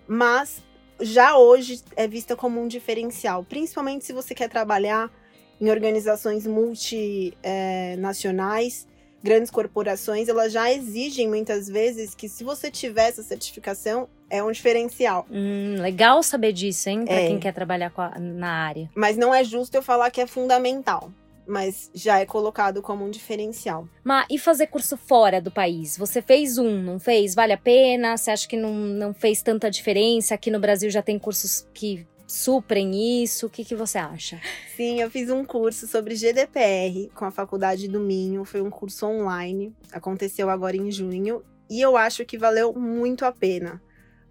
mas 0.07 0.63
já 1.01 1.37
hoje 1.37 1.83
é 1.95 2.07
vista 2.07 2.35
como 2.35 2.61
um 2.61 2.67
diferencial, 2.67 3.43
principalmente 3.43 4.05
se 4.05 4.13
você 4.13 4.33
quer 4.33 4.49
trabalhar 4.49 5.11
em 5.59 5.69
organizações 5.69 6.47
multinacionais, 6.47 8.87
grandes 9.25 9.49
corporações, 9.49 10.29
elas 10.29 10.53
já 10.53 10.71
exigem 10.71 11.27
muitas 11.27 11.67
vezes 11.67 12.13
que 12.13 12.29
se 12.29 12.43
você 12.43 12.69
tiver 12.69 13.09
essa 13.09 13.23
certificação, 13.23 14.07
é 14.29 14.43
um 14.43 14.51
diferencial. 14.51 15.25
Hum, 15.31 15.77
legal 15.79 16.21
saber 16.21 16.53
disso, 16.53 16.87
hein? 16.89 17.05
Pra 17.05 17.15
é. 17.15 17.27
quem 17.27 17.39
quer 17.39 17.51
trabalhar 17.51 17.91
a, 17.97 18.19
na 18.19 18.51
área. 18.51 18.87
Mas 18.93 19.17
não 19.17 19.33
é 19.33 19.43
justo 19.43 19.73
eu 19.73 19.81
falar 19.81 20.11
que 20.11 20.21
é 20.21 20.27
fundamental. 20.27 21.11
Mas 21.47 21.91
já 21.93 22.19
é 22.19 22.25
colocado 22.25 22.81
como 22.81 23.05
um 23.05 23.09
diferencial. 23.09 23.87
Mas 24.03 24.25
e 24.31 24.37
fazer 24.37 24.67
curso 24.67 24.97
fora 24.97 25.39
do 25.39 25.51
país? 25.51 25.95
Você 25.97 26.21
fez 26.21 26.57
um, 26.57 26.81
não 26.81 26.99
fez? 26.99 27.35
Vale 27.35 27.53
a 27.53 27.57
pena? 27.57 28.17
Você 28.17 28.31
acha 28.31 28.47
que 28.47 28.57
não, 28.57 28.73
não 28.73 29.13
fez 29.13 29.43
tanta 29.43 29.69
diferença? 29.69 30.33
Aqui 30.33 30.49
no 30.49 30.59
Brasil 30.59 30.89
já 30.89 31.03
tem 31.03 31.19
cursos 31.19 31.67
que 31.71 32.05
suprem 32.27 33.23
isso? 33.23 33.47
O 33.47 33.49
que, 33.49 33.63
que 33.63 33.75
você 33.75 33.97
acha? 33.97 34.39
Sim, 34.75 35.01
eu 35.01 35.09
fiz 35.09 35.29
um 35.29 35.45
curso 35.45 35.87
sobre 35.87 36.15
GDPR 36.15 37.09
com 37.13 37.25
a 37.25 37.31
Faculdade 37.31 37.87
do 37.87 37.99
Minho. 37.99 38.45
Foi 38.45 38.61
um 38.61 38.69
curso 38.69 39.05
online. 39.05 39.75
Aconteceu 39.91 40.49
agora 40.49 40.75
em 40.75 40.91
junho. 40.91 41.43
E 41.69 41.81
eu 41.81 41.97
acho 41.97 42.25
que 42.25 42.37
valeu 42.37 42.73
muito 42.73 43.25
a 43.25 43.31
pena. 43.31 43.81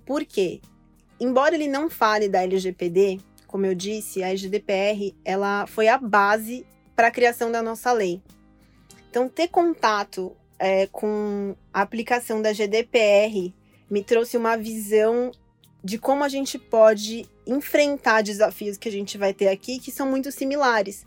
Por 0.05 0.25
quê? 0.25 0.61
Embora 1.21 1.55
ele 1.55 1.69
não 1.69 1.89
fale 1.89 2.29
da 2.29 2.43
LGPD, 2.43 3.21
como 3.47 3.67
eu 3.67 3.75
disse, 3.75 4.23
a 4.23 4.35
GDPR 4.35 5.15
ela 5.25 5.67
foi 5.67 5.89
a 5.89 5.97
base 5.97 6.67
para 6.95 7.09
a 7.09 7.11
criação 7.11 7.51
da 7.51 7.63
nossa 7.63 7.93
lei. 7.93 8.21
Então, 9.09 9.29
ter 9.29 9.49
contato 9.49 10.37
é, 10.59 10.87
com 10.89 11.55
a 11.73 11.83
aplicação 11.83 12.43
da 12.43 12.53
GDPR 12.53 13.55
me 13.89 14.03
trouxe 14.03 14.37
uma 14.37 14.57
visão 14.57 15.31
de 15.83 15.99
como 15.99 16.25
a 16.25 16.29
gente 16.29 16.59
pode 16.59 17.29
enfrentar 17.47 18.23
desafios 18.23 18.77
que 18.77 18.89
a 18.89 18.93
gente 18.93 19.19
vai 19.19 19.33
ter 19.33 19.49
aqui, 19.49 19.79
que 19.79 19.91
são 19.91 20.09
muito 20.09 20.31
similares. 20.33 21.05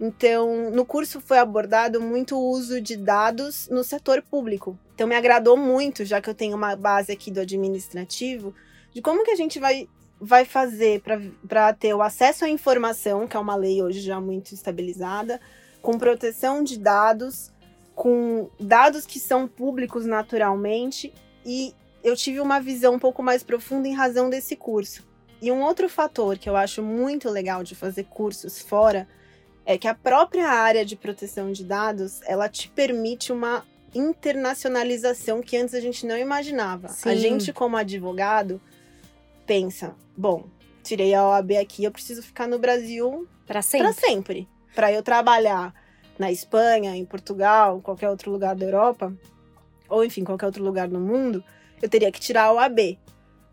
Então, 0.00 0.70
no 0.70 0.84
curso 0.84 1.20
foi 1.20 1.38
abordado 1.38 2.00
muito 2.00 2.36
o 2.36 2.50
uso 2.50 2.80
de 2.80 2.96
dados 2.96 3.68
no 3.70 3.84
setor 3.84 4.22
público. 4.22 4.78
Então, 4.94 5.06
me 5.06 5.14
agradou 5.14 5.56
muito, 5.56 6.04
já 6.04 6.20
que 6.20 6.28
eu 6.28 6.34
tenho 6.34 6.56
uma 6.56 6.74
base 6.74 7.12
aqui 7.12 7.30
do 7.30 7.40
administrativo, 7.40 8.54
de 8.92 9.00
como 9.00 9.24
que 9.24 9.30
a 9.30 9.36
gente 9.36 9.58
vai, 9.58 9.88
vai 10.20 10.44
fazer 10.44 11.02
para 11.46 11.72
ter 11.72 11.94
o 11.94 12.02
acesso 12.02 12.44
à 12.44 12.48
informação, 12.48 13.26
que 13.26 13.36
é 13.36 13.40
uma 13.40 13.56
lei 13.56 13.82
hoje 13.82 14.00
já 14.00 14.20
muito 14.20 14.52
estabilizada, 14.52 15.40
com 15.80 15.98
proteção 15.98 16.62
de 16.62 16.78
dados, 16.78 17.52
com 17.94 18.48
dados 18.58 19.06
que 19.06 19.20
são 19.20 19.46
públicos 19.46 20.06
naturalmente, 20.06 21.12
e 21.46 21.74
eu 22.02 22.16
tive 22.16 22.40
uma 22.40 22.60
visão 22.60 22.94
um 22.94 22.98
pouco 22.98 23.22
mais 23.22 23.42
profunda 23.42 23.86
em 23.86 23.94
razão 23.94 24.28
desse 24.28 24.56
curso. 24.56 25.13
E 25.44 25.52
um 25.52 25.60
outro 25.60 25.90
fator 25.90 26.38
que 26.38 26.48
eu 26.48 26.56
acho 26.56 26.82
muito 26.82 27.28
legal 27.28 27.62
de 27.62 27.74
fazer 27.74 28.04
cursos 28.04 28.62
fora 28.62 29.06
é 29.66 29.76
que 29.76 29.86
a 29.86 29.94
própria 29.94 30.48
área 30.48 30.86
de 30.86 30.96
proteção 30.96 31.52
de 31.52 31.62
dados, 31.62 32.22
ela 32.22 32.48
te 32.48 32.66
permite 32.70 33.30
uma 33.30 33.62
internacionalização 33.94 35.42
que 35.42 35.54
antes 35.58 35.74
a 35.74 35.80
gente 35.80 36.06
não 36.06 36.16
imaginava. 36.16 36.88
Sim. 36.88 37.10
A 37.10 37.14
gente 37.14 37.52
como 37.52 37.76
advogado 37.76 38.58
pensa, 39.44 39.94
bom, 40.16 40.46
tirei 40.82 41.12
a 41.12 41.22
OAB 41.28 41.58
aqui, 41.60 41.84
eu 41.84 41.92
preciso 41.92 42.22
ficar 42.22 42.48
no 42.48 42.58
Brasil 42.58 43.28
para 43.46 43.60
sempre. 43.60 43.92
Para 43.92 43.92
sempre. 44.00 44.48
Para 44.74 44.92
eu 44.92 45.02
trabalhar 45.02 45.74
na 46.18 46.32
Espanha, 46.32 46.96
em 46.96 47.04
Portugal, 47.04 47.82
qualquer 47.82 48.08
outro 48.08 48.30
lugar 48.30 48.56
da 48.56 48.64
Europa, 48.64 49.12
ou 49.90 50.02
enfim, 50.02 50.24
qualquer 50.24 50.46
outro 50.46 50.64
lugar 50.64 50.88
no 50.88 51.00
mundo, 51.00 51.44
eu 51.82 51.88
teria 51.90 52.10
que 52.10 52.18
tirar 52.18 52.44
a 52.44 52.52
OAB. 52.54 52.98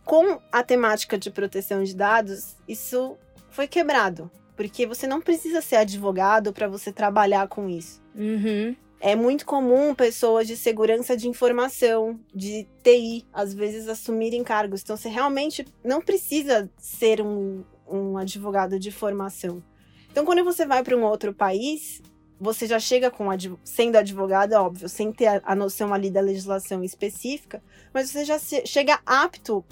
Com 0.04 0.40
a 0.52 0.64
temática 0.64 1.18
de 1.18 1.30
proteção 1.30 1.84
de 1.84 1.96
dados, 1.96 2.56
isso 2.68 3.18
foi 3.50 3.68
quebrado 3.68 4.30
porque 4.62 4.86
você 4.86 5.08
não 5.08 5.20
precisa 5.20 5.60
ser 5.60 5.78
advogado 5.78 6.54
para 6.54 6.68
você 6.68 6.92
trabalhar 6.92 7.48
com 7.48 7.68
isso. 7.68 8.00
Uhum. 8.16 8.76
É 9.00 9.16
muito 9.16 9.44
comum 9.44 9.96
pessoas 9.96 10.46
de 10.46 10.56
segurança 10.56 11.18
de 11.18 11.28
informação, 11.28 12.20
de 12.32 12.68
TI, 12.84 13.26
às 13.34 13.56
vezes 13.56 13.88
assumirem 13.88 14.44
cargos. 14.44 14.82
Então, 14.84 14.96
você 14.96 15.10
realmente 15.10 15.66
não 15.84 16.00
precisa 16.00 16.70
ser 16.78 17.22
um, 17.22 17.64
um 17.88 18.20
advogado 18.20 18.78
de 18.78 18.92
formação. 18.92 19.64
Então, 20.12 20.24
quando 20.24 20.44
você 20.44 20.64
vai 20.64 20.84
para 20.84 20.96
um 20.96 21.06
outro 21.06 21.34
país, 21.34 22.00
você 22.40 22.68
já 22.68 22.78
chega 22.78 23.10
com 23.10 23.30
sendo 23.64 23.96
advogado, 23.96 24.54
óbvio, 24.54 24.88
sem 24.88 25.12
ter 25.12 25.42
a, 25.44 25.56
noção 25.56 25.92
ali 25.92 26.12
da 26.12 26.22
legislação 26.22 26.84
específica, 26.84 27.64
mas 27.92 28.12
você 28.12 28.24
já 28.24 28.38
chega 28.38 29.00
apto 29.08 29.66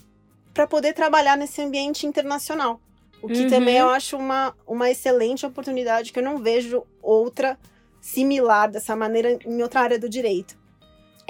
para 0.54 0.68
poder 0.68 0.94
trabalhar 0.94 1.38
nesse 1.38 1.62
ambiente 1.62 2.06
internacional. 2.06 2.82
O 3.22 3.28
que 3.28 3.44
uhum. 3.44 3.50
também 3.50 3.78
eu 3.78 3.90
acho 3.90 4.18
uma, 4.18 4.56
uma 4.66 4.90
excelente 4.90 5.46
oportunidade 5.46 6.12
que 6.12 6.20
eu 6.20 6.24
não 6.24 6.38
vejo 6.38 6.84
outra 7.02 7.58
similar 8.02 8.70
dessa 8.70 8.96
maneira 8.96 9.38
em 9.46 9.62
outra 9.62 9.82
área 9.82 10.00
do 10.00 10.10
direito. 10.10 10.59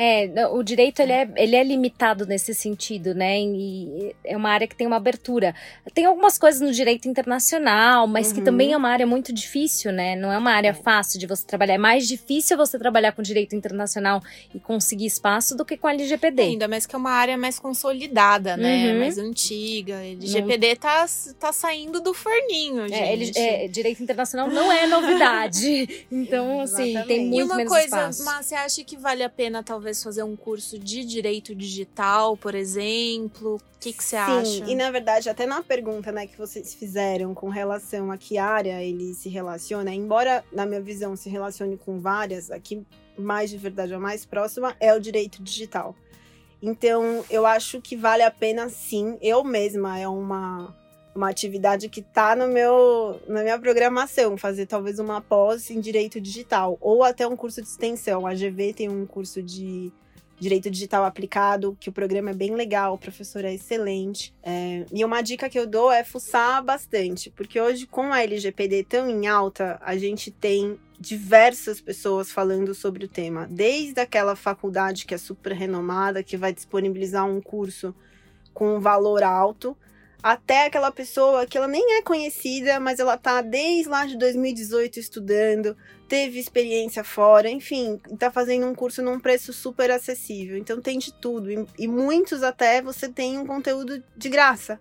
É, 0.01 0.47
o 0.47 0.63
direito 0.63 1.01
ele 1.01 1.11
é, 1.11 1.29
ele 1.35 1.57
é 1.57 1.61
limitado 1.61 2.25
nesse 2.25 2.53
sentido, 2.53 3.13
né? 3.13 3.37
E 3.37 4.15
é 4.23 4.37
uma 4.37 4.49
área 4.49 4.65
que 4.65 4.73
tem 4.73 4.87
uma 4.87 4.95
abertura. 4.95 5.53
Tem 5.93 6.05
algumas 6.05 6.37
coisas 6.37 6.61
no 6.61 6.71
direito 6.71 7.09
internacional, 7.09 8.07
mas 8.07 8.29
uhum. 8.29 8.35
que 8.35 8.41
também 8.41 8.71
é 8.71 8.77
uma 8.77 8.87
área 8.87 9.05
muito 9.05 9.33
difícil, 9.33 9.91
né? 9.91 10.15
Não 10.15 10.31
é 10.31 10.37
uma 10.37 10.53
área 10.53 10.69
é. 10.69 10.73
fácil 10.73 11.19
de 11.19 11.27
você 11.27 11.45
trabalhar. 11.45 11.73
É 11.73 11.77
mais 11.77 12.07
difícil 12.07 12.55
você 12.55 12.79
trabalhar 12.79 13.11
com 13.11 13.21
direito 13.21 13.57
internacional 13.57 14.23
e 14.55 14.59
conseguir 14.59 15.05
espaço 15.05 15.53
do 15.53 15.65
que 15.65 15.75
com 15.75 15.87
a 15.87 15.93
LGPD. 15.93 16.43
Ainda 16.43 16.69
mais 16.69 16.85
que 16.85 16.95
é 16.95 16.97
uma 16.97 17.11
área 17.11 17.37
mais 17.37 17.59
consolidada, 17.59 18.55
né? 18.55 18.93
Uhum. 18.93 18.99
Mais 18.99 19.17
antiga. 19.17 19.97
A 19.97 20.05
LGPD 20.05 20.77
tá, 20.77 21.05
tá 21.37 21.51
saindo 21.51 21.99
do 21.99 22.13
forninho, 22.13 22.87
gente. 22.87 22.93
É, 22.93 23.11
ele, 23.11 23.31
é, 23.35 23.67
direito 23.67 24.01
internacional 24.01 24.47
não 24.47 24.71
é 24.71 24.87
novidade. 24.87 26.05
então, 26.09 26.61
assim, 26.61 26.93
tem 27.05 27.25
muito 27.25 27.53
menos 27.53 27.73
espaço. 27.73 27.89
E 27.89 27.91
uma 27.91 28.05
coisa, 28.05 28.23
mas 28.23 28.45
você 28.45 28.55
acha 28.55 28.81
que 28.85 28.95
vale 28.95 29.23
a 29.23 29.29
pena, 29.29 29.61
talvez, 29.61 29.88
talvez 29.89 30.03
fazer 30.03 30.23
um 30.23 30.35
curso 30.35 30.77
de 30.77 31.03
direito 31.03 31.55
digital, 31.55 32.37
por 32.37 32.53
exemplo? 32.53 33.55
O 33.55 33.79
que, 33.79 33.91
que 33.91 34.03
você 34.03 34.15
acha? 34.15 34.45
Sim, 34.45 34.63
e 34.67 34.75
na 34.75 34.91
verdade, 34.91 35.29
até 35.29 35.45
na 35.45 35.63
pergunta 35.63 36.11
né, 36.11 36.27
que 36.27 36.37
vocês 36.37 36.73
fizeram 36.73 37.33
com 37.33 37.49
relação 37.49 38.11
a 38.11 38.17
que 38.17 38.37
área 38.37 38.81
ele 38.83 39.13
se 39.13 39.29
relaciona, 39.29 39.91
embora 39.91 40.43
na 40.51 40.65
minha 40.65 40.81
visão 40.81 41.15
se 41.15 41.29
relacione 41.29 41.77
com 41.77 41.99
várias, 41.99 42.51
aqui 42.51 42.85
mais 43.17 43.49
de 43.49 43.57
verdade 43.57 43.93
a 43.93 43.99
mais 43.99 44.25
próxima 44.25 44.75
é 44.79 44.93
o 44.93 44.99
direito 44.99 45.41
digital. 45.41 45.95
Então, 46.61 47.23
eu 47.29 47.45
acho 47.45 47.81
que 47.81 47.95
vale 47.95 48.21
a 48.21 48.31
pena 48.31 48.69
sim. 48.69 49.17
Eu 49.21 49.43
mesma 49.43 49.97
é 49.97 50.07
uma 50.07 50.75
uma 51.15 51.29
atividade 51.29 51.89
que 51.89 51.99
está 51.99 52.35
no 52.35 52.47
meu 52.47 53.19
na 53.27 53.41
minha 53.41 53.59
programação, 53.59 54.37
fazer 54.37 54.65
talvez 54.65 54.99
uma 54.99 55.21
pós 55.21 55.69
em 55.69 55.79
direito 55.79 56.19
digital 56.21 56.77
ou 56.79 57.03
até 57.03 57.27
um 57.27 57.35
curso 57.35 57.61
de 57.61 57.67
extensão. 57.67 58.25
A 58.25 58.33
GV 58.33 58.73
tem 58.73 58.89
um 58.89 59.05
curso 59.05 59.41
de 59.41 59.91
direito 60.39 60.69
digital 60.71 61.03
aplicado, 61.03 61.77
que 61.79 61.89
o 61.89 61.91
programa 61.91 62.31
é 62.31 62.33
bem 62.33 62.55
legal, 62.55 62.93
o 62.93 62.97
professor 62.97 63.43
é 63.43 63.53
excelente. 63.53 64.33
É, 64.41 64.85
e 64.91 65.03
uma 65.03 65.21
dica 65.21 65.49
que 65.49 65.59
eu 65.59 65.67
dou 65.67 65.91
é 65.91 66.03
fuçar 66.03 66.63
bastante, 66.63 67.29
porque 67.29 67.59
hoje 67.59 67.85
com 67.85 68.13
a 68.13 68.23
LGPD 68.23 68.85
tão 68.85 69.09
em 69.09 69.27
alta, 69.27 69.77
a 69.81 69.97
gente 69.97 70.31
tem 70.31 70.79
diversas 70.99 71.79
pessoas 71.79 72.31
falando 72.31 72.73
sobre 72.73 73.05
o 73.05 73.07
tema, 73.07 73.47
desde 73.49 73.99
aquela 73.99 74.35
faculdade 74.35 75.05
que 75.05 75.13
é 75.13 75.17
super 75.17 75.53
renomada, 75.53 76.23
que 76.23 76.37
vai 76.37 76.53
disponibilizar 76.53 77.25
um 77.25 77.41
curso 77.41 77.93
com 78.53 78.75
um 78.75 78.79
valor 78.79 79.23
alto, 79.23 79.77
até 80.21 80.65
aquela 80.65 80.91
pessoa 80.91 81.45
que 81.45 81.57
ela 81.57 81.67
nem 81.67 81.97
é 81.97 82.01
conhecida, 82.01 82.79
mas 82.79 82.99
ela 82.99 83.17
tá 83.17 83.41
desde 83.41 83.89
lá 83.89 84.05
de 84.05 84.17
2018 84.17 84.99
estudando, 84.99 85.77
teve 86.07 86.39
experiência 86.39 87.03
fora, 87.03 87.49
enfim, 87.49 87.99
tá 88.17 88.29
fazendo 88.29 88.65
um 88.65 88.75
curso 88.75 89.01
num 89.01 89.19
preço 89.19 89.53
super 89.53 89.89
acessível. 89.91 90.57
Então 90.57 90.81
tem 90.81 90.99
de 90.99 91.13
tudo. 91.13 91.51
E, 91.51 91.65
e 91.77 91.87
muitos 91.87 92.43
até 92.43 92.81
você 92.81 93.07
tem 93.07 93.37
um 93.37 93.45
conteúdo 93.45 94.03
de 94.15 94.29
graça. 94.29 94.79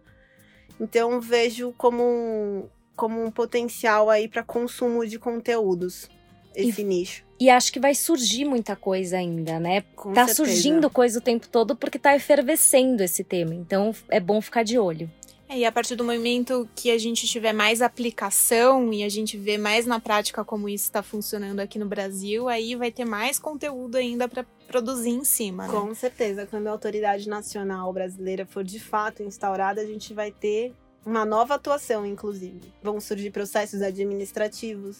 Então 0.80 1.20
vejo 1.20 1.72
como 1.76 2.02
um, 2.02 2.68
como 2.96 3.22
um 3.22 3.30
potencial 3.30 4.10
aí 4.10 4.28
para 4.28 4.42
consumo 4.42 5.06
de 5.06 5.18
conteúdos 5.18 6.08
esse 6.54 6.80
e, 6.80 6.84
nicho. 6.84 7.24
E 7.38 7.48
acho 7.48 7.72
que 7.72 7.78
vai 7.78 7.94
surgir 7.94 8.44
muita 8.44 8.74
coisa 8.74 9.18
ainda, 9.18 9.60
né? 9.60 9.82
Com 9.94 10.12
tá 10.12 10.26
certeza. 10.26 10.34
surgindo 10.34 10.90
coisa 10.90 11.20
o 11.20 11.22
tempo 11.22 11.48
todo 11.48 11.76
porque 11.76 11.98
tá 11.98 12.16
efervescendo 12.16 13.02
esse 13.02 13.22
tema. 13.22 13.54
Então 13.54 13.94
é 14.08 14.18
bom 14.18 14.40
ficar 14.40 14.64
de 14.64 14.78
olho. 14.78 15.08
É, 15.48 15.58
e 15.58 15.64
a 15.64 15.72
partir 15.72 15.96
do 15.96 16.04
momento 16.04 16.68
que 16.76 16.90
a 16.90 16.98
gente 16.98 17.26
tiver 17.26 17.54
mais 17.54 17.80
aplicação 17.80 18.92
e 18.92 19.02
a 19.02 19.08
gente 19.08 19.38
vê 19.38 19.56
mais 19.56 19.86
na 19.86 19.98
prática 19.98 20.44
como 20.44 20.68
isso 20.68 20.84
está 20.84 21.02
funcionando 21.02 21.60
aqui 21.60 21.78
no 21.78 21.86
Brasil, 21.86 22.48
aí 22.48 22.74
vai 22.74 22.92
ter 22.92 23.06
mais 23.06 23.38
conteúdo 23.38 23.96
ainda 23.96 24.28
para 24.28 24.44
produzir 24.66 25.10
em 25.10 25.24
cima. 25.24 25.66
Né? 25.66 25.72
Com 25.72 25.94
certeza, 25.94 26.46
quando 26.46 26.66
a 26.66 26.70
autoridade 26.70 27.26
nacional 27.28 27.90
brasileira 27.92 28.44
for 28.44 28.62
de 28.62 28.78
fato 28.78 29.22
instaurada, 29.22 29.80
a 29.80 29.86
gente 29.86 30.12
vai 30.12 30.30
ter 30.30 30.74
uma 31.04 31.24
nova 31.24 31.54
atuação, 31.54 32.04
inclusive. 32.04 32.60
Vão 32.82 33.00
surgir 33.00 33.30
processos 33.30 33.80
administrativos. 33.80 34.98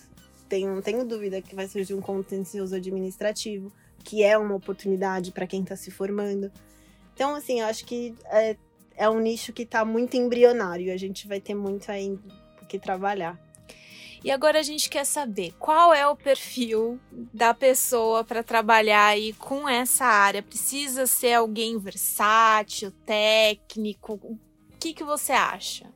Tenho, 0.48 0.74
não 0.74 0.80
tenho 0.80 1.04
dúvida 1.04 1.42
que 1.42 1.54
vai 1.54 1.68
surgir 1.68 1.92
um 1.92 2.00
contencioso 2.00 2.74
administrativo, 2.74 3.70
que 4.02 4.22
é 4.22 4.38
uma 4.38 4.54
oportunidade 4.54 5.30
para 5.30 5.46
quem 5.46 5.60
está 5.60 5.76
se 5.76 5.90
formando. 5.90 6.50
Então, 7.14 7.34
assim, 7.34 7.60
eu 7.60 7.66
acho 7.66 7.84
que 7.84 8.14
é, 8.30 8.56
é 8.98 9.08
um 9.08 9.20
nicho 9.20 9.52
que 9.52 9.62
está 9.62 9.84
muito 9.84 10.16
embrionário. 10.16 10.92
A 10.92 10.96
gente 10.96 11.28
vai 11.28 11.40
ter 11.40 11.54
muito 11.54 11.90
aí 11.90 12.18
o 12.60 12.66
que 12.66 12.78
trabalhar. 12.78 13.38
E 14.24 14.32
agora 14.32 14.58
a 14.58 14.62
gente 14.62 14.90
quer 14.90 15.06
saber 15.06 15.54
qual 15.60 15.94
é 15.94 16.04
o 16.04 16.16
perfil 16.16 16.98
da 17.32 17.54
pessoa 17.54 18.24
para 18.24 18.42
trabalhar 18.42 19.06
aí 19.06 19.32
com 19.34 19.68
essa 19.68 20.04
área. 20.04 20.42
Precisa 20.42 21.06
ser 21.06 21.34
alguém 21.34 21.78
versátil, 21.78 22.90
técnico? 23.06 24.14
O 24.14 24.36
que, 24.80 24.92
que 24.92 25.04
você 25.04 25.32
acha? 25.32 25.86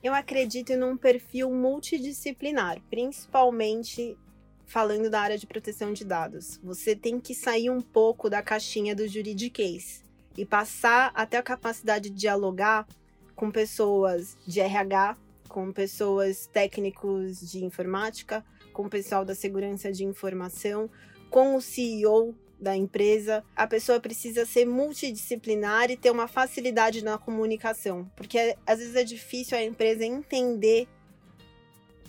Eu 0.00 0.14
acredito 0.14 0.76
num 0.76 0.96
perfil 0.96 1.50
multidisciplinar, 1.50 2.80
principalmente 2.88 4.16
falando 4.64 5.10
da 5.10 5.20
área 5.20 5.38
de 5.38 5.48
proteção 5.48 5.92
de 5.92 6.04
dados. 6.04 6.60
Você 6.62 6.94
tem 6.94 7.18
que 7.18 7.34
sair 7.34 7.70
um 7.70 7.80
pouco 7.80 8.30
da 8.30 8.40
caixinha 8.40 8.94
do 8.94 9.08
juridiquês 9.08 10.05
e 10.36 10.44
passar 10.44 11.10
até 11.14 11.36
a 11.36 11.42
capacidade 11.42 12.10
de 12.10 12.16
dialogar 12.16 12.86
com 13.34 13.50
pessoas 13.50 14.36
de 14.46 14.60
RH, 14.60 15.16
com 15.48 15.72
pessoas 15.72 16.46
técnicos 16.46 17.40
de 17.40 17.64
informática, 17.64 18.44
com 18.72 18.84
o 18.84 18.90
pessoal 18.90 19.24
da 19.24 19.34
segurança 19.34 19.92
de 19.92 20.04
informação, 20.04 20.90
com 21.30 21.56
o 21.56 21.60
CEO 21.60 22.34
da 22.60 22.76
empresa. 22.76 23.44
A 23.54 23.66
pessoa 23.66 24.00
precisa 24.00 24.44
ser 24.46 24.66
multidisciplinar 24.66 25.90
e 25.90 25.96
ter 25.96 26.10
uma 26.10 26.26
facilidade 26.26 27.04
na 27.04 27.18
comunicação, 27.18 28.10
porque 28.16 28.56
às 28.66 28.78
vezes 28.78 28.96
é 28.96 29.04
difícil 29.04 29.56
a 29.56 29.62
empresa 29.62 30.04
entender 30.04 30.88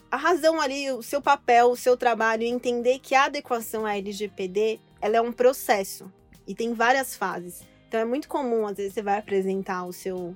a 0.10 0.16
razão 0.16 0.60
ali, 0.62 0.90
o 0.92 1.04
seu 1.04 1.22
papel, 1.22 1.70
o 1.70 1.76
seu 1.76 1.98
trabalho, 1.98 2.44
entender 2.44 3.00
que 3.00 3.14
a 3.14 3.26
adequação 3.26 3.86
à 3.86 3.98
LGPD 3.98 4.80
ela 5.02 5.18
é 5.18 5.22
um 5.22 5.34
processo 5.34 6.12
e 6.48 6.56
tem 6.56 6.74
várias 6.74 7.16
fases. 7.16 7.62
Então 7.88 8.00
é 8.00 8.06
muito 8.06 8.28
comum, 8.28 8.68
às 8.68 8.78
vezes, 8.78 8.94
você 8.94 9.02
vai 9.02 9.18
apresentar 9.18 9.86
o 9.86 9.94
seu 9.94 10.36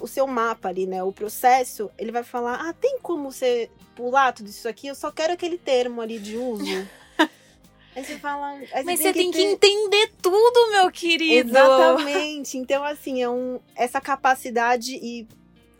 o 0.00 0.06
seu 0.06 0.26
mapa 0.26 0.68
ali, 0.68 0.86
né? 0.86 1.02
O 1.02 1.12
processo, 1.12 1.90
ele 1.96 2.12
vai 2.12 2.22
falar: 2.22 2.68
ah, 2.68 2.72
tem 2.72 2.98
como 3.00 3.30
você 3.30 3.70
pular 3.94 4.32
tudo 4.32 4.48
isso 4.48 4.68
aqui? 4.68 4.88
Eu 4.88 4.94
só 4.94 5.10
quero 5.10 5.32
aquele 5.32 5.56
termo 5.56 6.00
ali 6.00 6.18
de 6.18 6.36
uso. 6.36 6.64
aí 7.96 8.04
você 8.04 8.18
fala. 8.18 8.58
Aí 8.72 8.84
Mas 8.84 9.00
você 9.00 9.12
tem 9.12 9.30
ter... 9.30 9.38
que 9.38 9.44
entender 9.44 10.12
tudo, 10.20 10.70
meu 10.70 10.90
querido. 10.90 11.50
Exatamente. 11.50 12.58
Então, 12.58 12.84
assim, 12.84 13.22
é 13.22 13.28
um, 13.28 13.58
essa 13.74 14.00
capacidade 14.00 14.92
e 14.94 15.26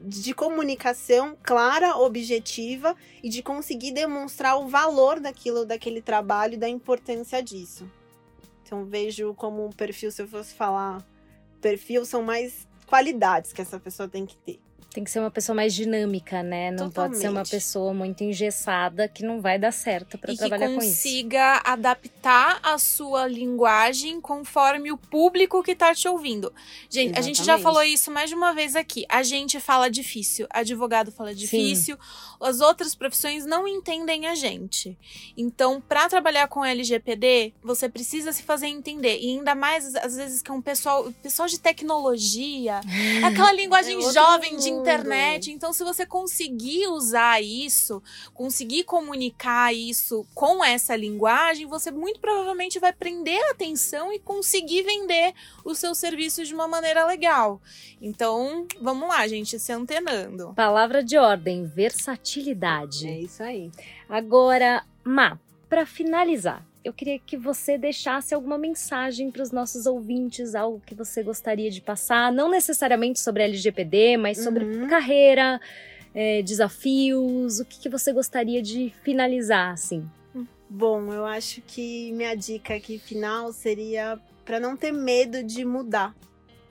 de 0.02 0.32
comunicação 0.32 1.36
clara, 1.42 1.96
objetiva 1.98 2.96
e 3.22 3.28
de 3.28 3.42
conseguir 3.42 3.92
demonstrar 3.92 4.58
o 4.58 4.66
valor 4.66 5.20
daquilo, 5.20 5.66
daquele 5.66 6.00
trabalho 6.00 6.54
e 6.54 6.56
da 6.56 6.68
importância 6.68 7.42
disso. 7.42 7.86
Então 8.70 8.84
vejo 8.84 9.34
como 9.34 9.66
um 9.66 9.72
perfil, 9.72 10.12
se 10.12 10.22
eu 10.22 10.28
fosse 10.28 10.54
falar 10.54 11.04
perfil, 11.60 12.04
são 12.04 12.22
mais 12.22 12.68
qualidades 12.86 13.52
que 13.52 13.60
essa 13.60 13.80
pessoa 13.80 14.08
tem 14.08 14.24
que 14.24 14.36
ter. 14.36 14.60
Tem 14.92 15.04
que 15.04 15.10
ser 15.10 15.20
uma 15.20 15.30
pessoa 15.30 15.54
mais 15.54 15.72
dinâmica, 15.72 16.42
né? 16.42 16.70
Não 16.72 16.90
pode 16.90 17.16
ser 17.16 17.28
uma 17.28 17.42
Totalmente. 17.44 17.50
pessoa 17.50 17.94
muito 17.94 18.24
engessada 18.24 19.06
que 19.06 19.22
não 19.22 19.40
vai 19.40 19.56
dar 19.58 19.72
certo 19.72 20.18
para 20.18 20.34
trabalhar 20.34 20.66
com 20.66 20.78
isso. 20.78 20.88
consiga 20.88 21.60
adaptar 21.64 22.58
a 22.62 22.76
sua 22.76 23.26
linguagem 23.28 24.20
conforme 24.20 24.90
o 24.90 24.96
público 24.96 25.62
que 25.62 25.76
tá 25.76 25.94
te 25.94 26.08
ouvindo. 26.08 26.52
Gente, 26.88 27.16
a 27.16 27.22
gente 27.22 27.36
já 27.36 27.54
Exatamente. 27.54 27.62
falou 27.62 27.82
isso 27.84 28.10
mais 28.10 28.28
de 28.28 28.34
uma 28.34 28.52
vez 28.52 28.74
aqui. 28.74 29.06
A 29.08 29.22
gente 29.22 29.60
fala 29.60 29.88
difícil, 29.88 30.46
advogado 30.50 31.12
fala 31.12 31.32
difícil, 31.34 31.96
as 32.40 32.60
outras 32.60 32.94
profissões 32.94 33.46
não 33.46 33.68
entendem 33.68 34.26
a 34.26 34.34
gente. 34.34 34.98
Então, 35.36 35.80
para 35.80 36.08
trabalhar 36.08 36.48
com 36.48 36.64
LGPD, 36.64 37.52
você 37.62 37.88
precisa 37.88 38.32
se 38.32 38.42
fazer 38.42 38.66
entender. 38.66 39.18
E 39.20 39.30
ainda 39.30 39.54
mais, 39.54 39.94
às 39.94 40.16
vezes, 40.16 40.42
que 40.42 40.50
é 40.50 40.54
um 40.54 40.60
pessoal, 40.62 41.12
pessoal 41.22 41.46
de 41.46 41.60
tecnologia, 41.60 42.80
aquela 43.24 43.52
linguagem 43.52 43.98
É 43.98 44.12
jovem 44.12 44.56
de 44.56 44.70
mundo. 44.72 44.79
Internet. 44.80 45.50
Então, 45.50 45.72
se 45.72 45.84
você 45.84 46.04
conseguir 46.04 46.88
usar 46.88 47.42
isso, 47.42 48.02
conseguir 48.34 48.84
comunicar 48.84 49.74
isso 49.74 50.26
com 50.34 50.64
essa 50.64 50.96
linguagem, 50.96 51.66
você 51.66 51.90
muito 51.90 52.20
provavelmente 52.20 52.78
vai 52.78 52.92
prender 52.92 53.40
a 53.48 53.52
atenção 53.52 54.12
e 54.12 54.18
conseguir 54.18 54.82
vender 54.82 55.34
os 55.64 55.78
seus 55.78 55.98
serviços 55.98 56.48
de 56.48 56.54
uma 56.54 56.68
maneira 56.68 57.04
legal. 57.06 57.60
Então, 58.00 58.66
vamos 58.80 59.08
lá, 59.08 59.26
gente, 59.28 59.58
se 59.58 59.72
antenando. 59.72 60.52
Palavra 60.54 61.02
de 61.02 61.16
ordem, 61.16 61.66
versatilidade. 61.66 63.06
É 63.06 63.20
isso 63.20 63.42
aí. 63.42 63.70
Agora, 64.08 64.84
Má, 65.04 65.38
para 65.68 65.86
finalizar, 65.86 66.64
eu 66.84 66.92
queria 66.92 67.18
que 67.18 67.36
você 67.36 67.76
deixasse 67.76 68.34
alguma 68.34 68.56
mensagem 68.58 69.30
para 69.30 69.42
os 69.42 69.50
nossos 69.50 69.86
ouvintes, 69.86 70.54
algo 70.54 70.80
que 70.84 70.94
você 70.94 71.22
gostaria 71.22 71.70
de 71.70 71.80
passar, 71.80 72.32
não 72.32 72.50
necessariamente 72.50 73.20
sobre 73.20 73.42
LGPD, 73.42 74.16
mas 74.16 74.38
sobre 74.42 74.64
Uhum. 74.64 74.88
carreira, 74.88 75.60
é, 76.14 76.42
desafios, 76.42 77.60
o 77.60 77.64
que, 77.64 77.78
que 77.80 77.88
você 77.88 78.12
gostaria 78.12 78.62
de 78.62 78.92
finalizar, 79.02 79.72
assim? 79.72 80.08
Bom, 80.68 81.12
eu 81.12 81.26
acho 81.26 81.60
que 81.62 82.12
minha 82.12 82.34
dica 82.34 82.74
aqui 82.74 82.98
final 82.98 83.52
seria 83.52 84.18
para 84.44 84.58
não 84.60 84.76
ter 84.76 84.92
medo 84.92 85.42
de 85.42 85.64
mudar. 85.64 86.14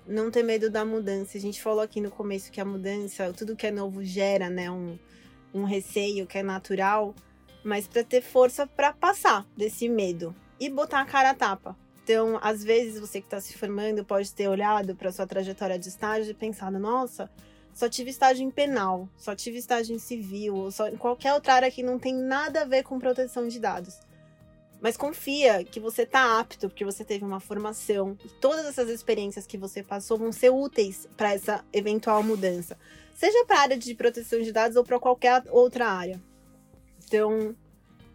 Não 0.07 0.31
ter 0.31 0.41
medo 0.41 0.69
da 0.71 0.83
mudança. 0.83 1.37
A 1.37 1.41
gente 1.41 1.61
falou 1.61 1.81
aqui 1.81 2.01
no 2.01 2.09
começo 2.09 2.51
que 2.51 2.59
a 2.59 2.65
mudança, 2.65 3.31
tudo 3.31 3.55
que 3.55 3.67
é 3.67 3.71
novo 3.71 4.03
gera, 4.03 4.49
né, 4.49 4.71
um, 4.71 4.97
um 5.53 5.65
receio 5.65 6.25
que 6.25 6.37
é 6.37 6.43
natural, 6.43 7.13
mas 7.69 7.87
para 7.87 8.03
ter 8.03 8.21
força 8.21 8.65
para 8.65 8.91
passar 8.91 9.45
desse 9.55 9.87
medo 9.87 10.35
e 10.59 10.67
botar 10.69 11.01
a 11.01 11.05
cara 11.05 11.29
a 11.29 11.35
tapa. 11.35 11.77
Então, 12.03 12.39
às 12.41 12.63
vezes 12.63 12.99
você 12.99 13.21
que 13.21 13.27
está 13.27 13.39
se 13.39 13.55
formando 13.55 14.03
pode 14.03 14.33
ter 14.33 14.47
olhado 14.47 14.95
para 14.95 15.11
sua 15.11 15.27
trajetória 15.27 15.77
de 15.77 15.87
estágio 15.87 16.31
e 16.31 16.33
pensado, 16.33 16.79
nossa, 16.79 17.29
só 17.71 17.87
tive 17.87 18.09
estágio 18.09 18.43
em 18.43 18.49
penal, 18.49 19.07
só 19.15 19.35
tive 19.35 19.59
estágio 19.59 19.95
em 19.95 19.99
civil, 19.99 20.55
ou 20.55 20.71
só 20.71 20.87
em 20.87 20.97
qualquer 20.97 21.31
outra 21.35 21.53
área 21.53 21.69
que 21.69 21.83
não 21.83 21.99
tem 21.99 22.15
nada 22.15 22.63
a 22.63 22.65
ver 22.65 22.81
com 22.81 22.97
proteção 22.97 23.47
de 23.47 23.59
dados. 23.59 23.99
Mas 24.81 24.97
confia 24.97 25.63
que 25.63 25.79
você 25.79 26.07
tá 26.07 26.39
apto, 26.39 26.69
porque 26.69 26.83
você 26.83 27.05
teve 27.05 27.23
uma 27.23 27.39
formação. 27.39 28.17
E 28.25 28.29
todas 28.29 28.65
essas 28.65 28.89
experiências 28.89 29.45
que 29.45 29.57
você 29.57 29.83
passou 29.83 30.17
vão 30.17 30.31
ser 30.31 30.49
úteis 30.49 31.07
para 31.15 31.33
essa 31.33 31.63
eventual 31.71 32.23
mudança. 32.23 32.75
Seja 33.13 33.45
para 33.45 33.59
a 33.59 33.61
área 33.61 33.77
de 33.77 33.93
proteção 33.93 34.41
de 34.41 34.51
dados 34.51 34.75
ou 34.75 34.83
para 34.83 34.99
qualquer 34.99 35.43
outra 35.51 35.85
área. 35.87 36.19
Então, 37.09 37.55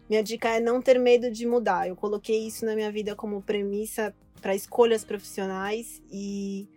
minha 0.09 0.23
dica 0.23 0.49
é 0.49 0.59
não 0.59 0.81
ter 0.81 0.99
medo 0.99 1.31
de 1.31 1.45
mudar. 1.45 1.87
Eu 1.87 1.95
coloquei 1.95 2.47
isso 2.47 2.65
na 2.65 2.75
minha 2.75 2.91
vida 2.91 3.15
como 3.15 3.41
premissa 3.41 4.13
para 4.41 4.55
escolhas 4.55 5.03
profissionais 5.03 6.01
e 6.11 6.67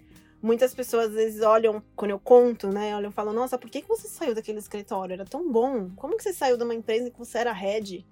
muitas 0.40 0.74
pessoas 0.74 1.08
às 1.08 1.14
vezes 1.14 1.42
olham, 1.42 1.82
quando 1.94 2.12
eu 2.12 2.18
conto, 2.18 2.68
né? 2.68 2.96
Olham 2.96 3.10
e 3.10 3.12
falam: 3.12 3.32
Nossa, 3.32 3.58
por 3.58 3.68
que, 3.68 3.82
você 3.82 4.08
saiu 4.08 4.34
daquele 4.34 4.58
escritório? 4.58 5.12
Era 5.12 5.24
tão 5.24 5.50
bom. 5.50 5.90
Como 5.96 6.16
que 6.16 6.22
você 6.22 6.32
saiu 6.32 6.56
de 6.56 6.64
uma 6.64 6.74
empresa 6.74 7.10
que 7.10 7.18
você 7.18 7.38
era 7.38 7.52
head? 7.52 8.06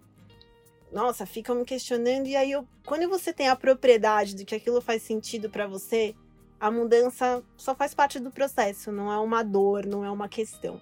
nossa, 0.92 1.26
ficam 1.26 1.56
me 1.56 1.64
questionando. 1.64 2.26
E 2.26 2.36
aí, 2.36 2.52
eu, 2.52 2.66
quando 2.84 3.08
você 3.08 3.32
tem 3.32 3.48
a 3.48 3.56
propriedade 3.56 4.34
de 4.34 4.44
que 4.44 4.54
aquilo 4.54 4.80
faz 4.80 5.02
sentido 5.02 5.50
para 5.50 5.66
você, 5.66 6.14
a 6.58 6.70
mudança 6.70 7.42
só 7.56 7.74
faz 7.74 7.94
parte 7.94 8.18
do 8.18 8.30
processo, 8.30 8.90
não 8.90 9.12
é 9.12 9.18
uma 9.18 9.42
dor, 9.42 9.84
não 9.84 10.04
é 10.04 10.10
uma 10.10 10.28
questão. 10.28 10.80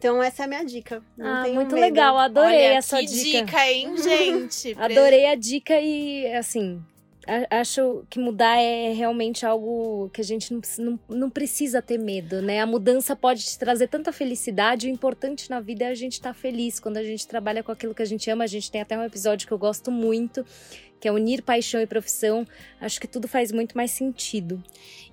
Então, 0.00 0.22
essa 0.22 0.42
é 0.42 0.46
a 0.46 0.48
minha 0.48 0.64
dica. 0.64 1.02
Não 1.14 1.26
ah, 1.26 1.42
muito 1.48 1.74
medo. 1.74 1.84
legal, 1.84 2.16
adorei 2.16 2.56
Olha, 2.56 2.78
essa 2.78 3.00
que 3.00 3.04
dica. 3.04 3.44
dica, 3.44 3.70
hein, 3.70 3.94
gente? 3.98 4.74
Adorei 4.80 5.26
a 5.26 5.34
dica 5.34 5.78
e, 5.78 6.26
assim, 6.34 6.82
acho 7.50 8.02
que 8.08 8.18
mudar 8.18 8.56
é 8.56 8.94
realmente 8.94 9.44
algo 9.44 10.08
que 10.08 10.22
a 10.22 10.24
gente 10.24 10.54
não, 10.54 10.62
não, 10.78 11.00
não 11.06 11.30
precisa 11.30 11.82
ter 11.82 11.98
medo, 11.98 12.40
né? 12.40 12.60
A 12.60 12.66
mudança 12.66 13.14
pode 13.14 13.44
te 13.44 13.58
trazer 13.58 13.88
tanta 13.88 14.10
felicidade. 14.10 14.86
O 14.86 14.90
importante 14.90 15.50
na 15.50 15.60
vida 15.60 15.84
é 15.84 15.88
a 15.88 15.94
gente 15.94 16.14
estar 16.14 16.32
feliz. 16.32 16.80
Quando 16.80 16.96
a 16.96 17.04
gente 17.04 17.28
trabalha 17.28 17.62
com 17.62 17.70
aquilo 17.70 17.94
que 17.94 18.00
a 18.00 18.06
gente 18.06 18.30
ama, 18.30 18.44
a 18.44 18.46
gente 18.46 18.70
tem 18.70 18.80
até 18.80 18.96
um 18.96 19.04
episódio 19.04 19.46
que 19.46 19.52
eu 19.52 19.58
gosto 19.58 19.90
muito, 19.90 20.46
que 20.98 21.08
é 21.08 21.12
unir 21.12 21.42
paixão 21.42 21.78
e 21.78 21.86
profissão. 21.86 22.46
Acho 22.80 22.98
que 22.98 23.06
tudo 23.06 23.28
faz 23.28 23.52
muito 23.52 23.76
mais 23.76 23.90
sentido. 23.90 24.64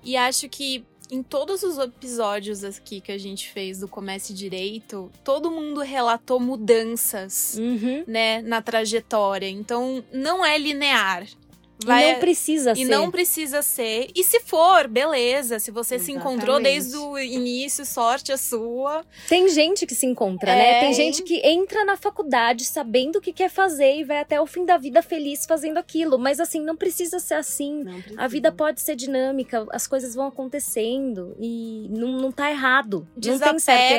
E 0.02 0.16
acho 0.16 0.48
que 0.48 0.82
em 1.10 1.22
todos 1.22 1.62
os 1.62 1.78
episódios 1.78 2.62
aqui 2.64 3.00
que 3.00 3.10
a 3.12 3.18
gente 3.18 3.48
fez 3.50 3.78
do 3.80 3.88
Comece 3.88 4.32
Direito, 4.34 5.10
todo 5.24 5.50
mundo 5.50 5.80
relatou 5.80 6.38
mudanças, 6.38 7.56
Uhum. 7.58 8.04
né, 8.06 8.42
na 8.42 8.60
trajetória. 8.62 9.48
Então, 9.48 10.04
não 10.12 10.44
é 10.44 10.58
linear. 10.58 11.26
E 11.80 11.86
Vai- 11.86 12.12
não 12.12 12.20
precisa 12.20 12.72
E 12.72 12.76
ser. 12.76 12.84
não 12.86 13.10
precisa 13.10 13.62
ser. 13.62 14.08
E 14.14 14.24
se 14.24 14.40
for, 14.40 14.88
beleza. 14.88 15.58
Se 15.60 15.70
você 15.70 15.98
se 15.98 16.10
encontrou 16.10 16.56
Exatamente. 16.58 16.64
desde 16.82 16.96
o 16.96 17.16
início, 17.18 17.86
sorte 17.86 18.32
a 18.32 18.36
sua. 18.36 19.04
Tem 19.28 19.48
gente 19.48 19.86
que 19.86 19.94
se 19.94 20.04
encontra, 20.04 20.50
É, 20.50 20.56
né? 20.56 20.80
Tem 20.80 20.88
hein? 20.88 20.94
gente 20.94 21.22
que 21.22 21.36
entra 21.46 21.84
na 21.84 21.96
faculdade 21.96 22.64
sabendo 22.64 23.16
o 23.16 23.20
que 23.20 23.32
quer 23.32 23.48
fazer 23.48 23.96
e 23.98 24.04
vai 24.04 24.18
até 24.18 24.40
o 24.40 24.46
fim 24.46 24.64
da 24.64 24.76
vida 24.76 25.02
feliz 25.02 25.46
fazendo 25.46 25.78
aquilo. 25.78 26.18
Mas 26.18 26.40
assim, 26.40 26.60
não 26.60 26.76
precisa 26.76 27.20
ser 27.20 27.34
assim. 27.34 27.84
Precisa. 27.84 28.14
A 28.20 28.26
vida 28.26 28.50
pode 28.50 28.80
ser 28.80 28.96
dinâmica, 28.96 29.64
as 29.70 29.86
coisas 29.86 30.14
vão 30.14 30.26
acontecendo 30.26 31.36
e 31.38 31.86
não, 31.90 32.08
não 32.20 32.32
tá 32.32 32.50
errado. 32.50 33.06
não 33.14 33.20
tem 33.38 33.38
certo 33.38 33.42
e 33.42 33.52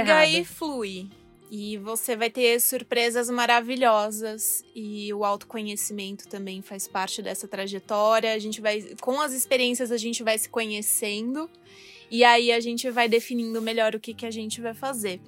Desapega 0.04 0.26
errado. 0.26 0.42
e 0.42 0.44
flui. 0.46 1.08
E 1.52 1.78
você 1.78 2.16
vai 2.16 2.30
ter 2.30 2.60
surpresas 2.62 3.30
maravilhosas. 3.30 4.64
E 4.76 5.12
o 5.14 5.26
autoconhecimento 5.26 6.28
também 6.28 6.62
faz 6.62 6.88
parte 6.88 7.22
dessa 7.22 7.48
trajetória. 7.48 8.34
A 8.34 8.40
gente 8.40 8.62
vai. 8.62 8.82
Com 9.02 9.20
as 9.20 9.34
experiências, 9.34 9.92
a 9.92 9.98
gente 9.98 10.24
vai 10.24 10.38
se 10.38 10.48
conhecendo. 10.48 11.50
E 12.12 12.24
aí 12.24 12.52
a 12.52 12.60
gente 12.60 12.90
vai 12.90 13.08
definindo 13.08 13.62
melhor 13.62 13.96
o 13.96 14.00
que, 14.00 14.14
que 14.14 14.26
a 14.26 14.32
gente 14.32 14.62
vai 14.62 14.74
fazer. 14.74 15.20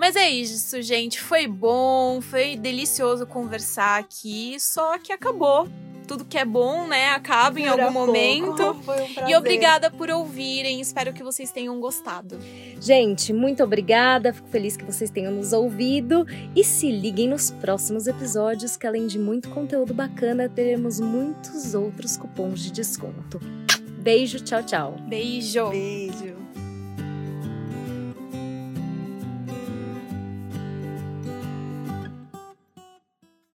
Mas 0.00 0.16
é 0.16 0.30
isso, 0.30 0.80
gente. 0.80 1.20
Foi 1.20 1.46
bom, 1.46 2.22
foi 2.22 2.56
delicioso 2.56 3.26
conversar 3.26 3.98
aqui. 3.98 4.56
Só 4.58 4.98
que 4.98 5.12
acabou. 5.12 5.68
Tudo 6.08 6.24
que 6.24 6.38
é 6.38 6.44
bom, 6.44 6.86
né? 6.88 7.10
Acaba 7.10 7.60
em 7.60 7.68
algum 7.68 7.92
pouco. 7.92 8.06
momento. 8.06 8.74
Foi 8.82 9.02
um 9.02 9.28
E 9.28 9.36
obrigada 9.36 9.92
por 9.92 10.10
ouvirem. 10.10 10.80
Espero 10.80 11.12
que 11.12 11.22
vocês 11.22 11.52
tenham 11.52 11.78
gostado. 11.78 12.36
Gente, 12.80 13.32
muito 13.32 13.62
obrigada. 13.62 14.32
Fico 14.32 14.48
feliz 14.48 14.76
que 14.76 14.84
vocês 14.84 15.08
tenham 15.08 15.30
nos 15.32 15.52
ouvido. 15.52 16.26
E 16.56 16.64
se 16.64 16.90
liguem 16.90 17.28
nos 17.28 17.52
próximos 17.52 18.08
episódios, 18.08 18.76
que 18.76 18.88
além 18.88 19.06
de 19.06 19.20
muito 19.20 19.50
conteúdo 19.50 19.94
bacana, 19.94 20.48
teremos 20.48 20.98
muitos 20.98 21.74
outros 21.74 22.16
cupons 22.16 22.58
de 22.58 22.72
desconto. 22.72 23.38
Beijo, 24.00 24.40
tchau, 24.40 24.64
tchau. 24.64 24.96
Beijo! 25.06 25.68
Beijo. 25.68 26.69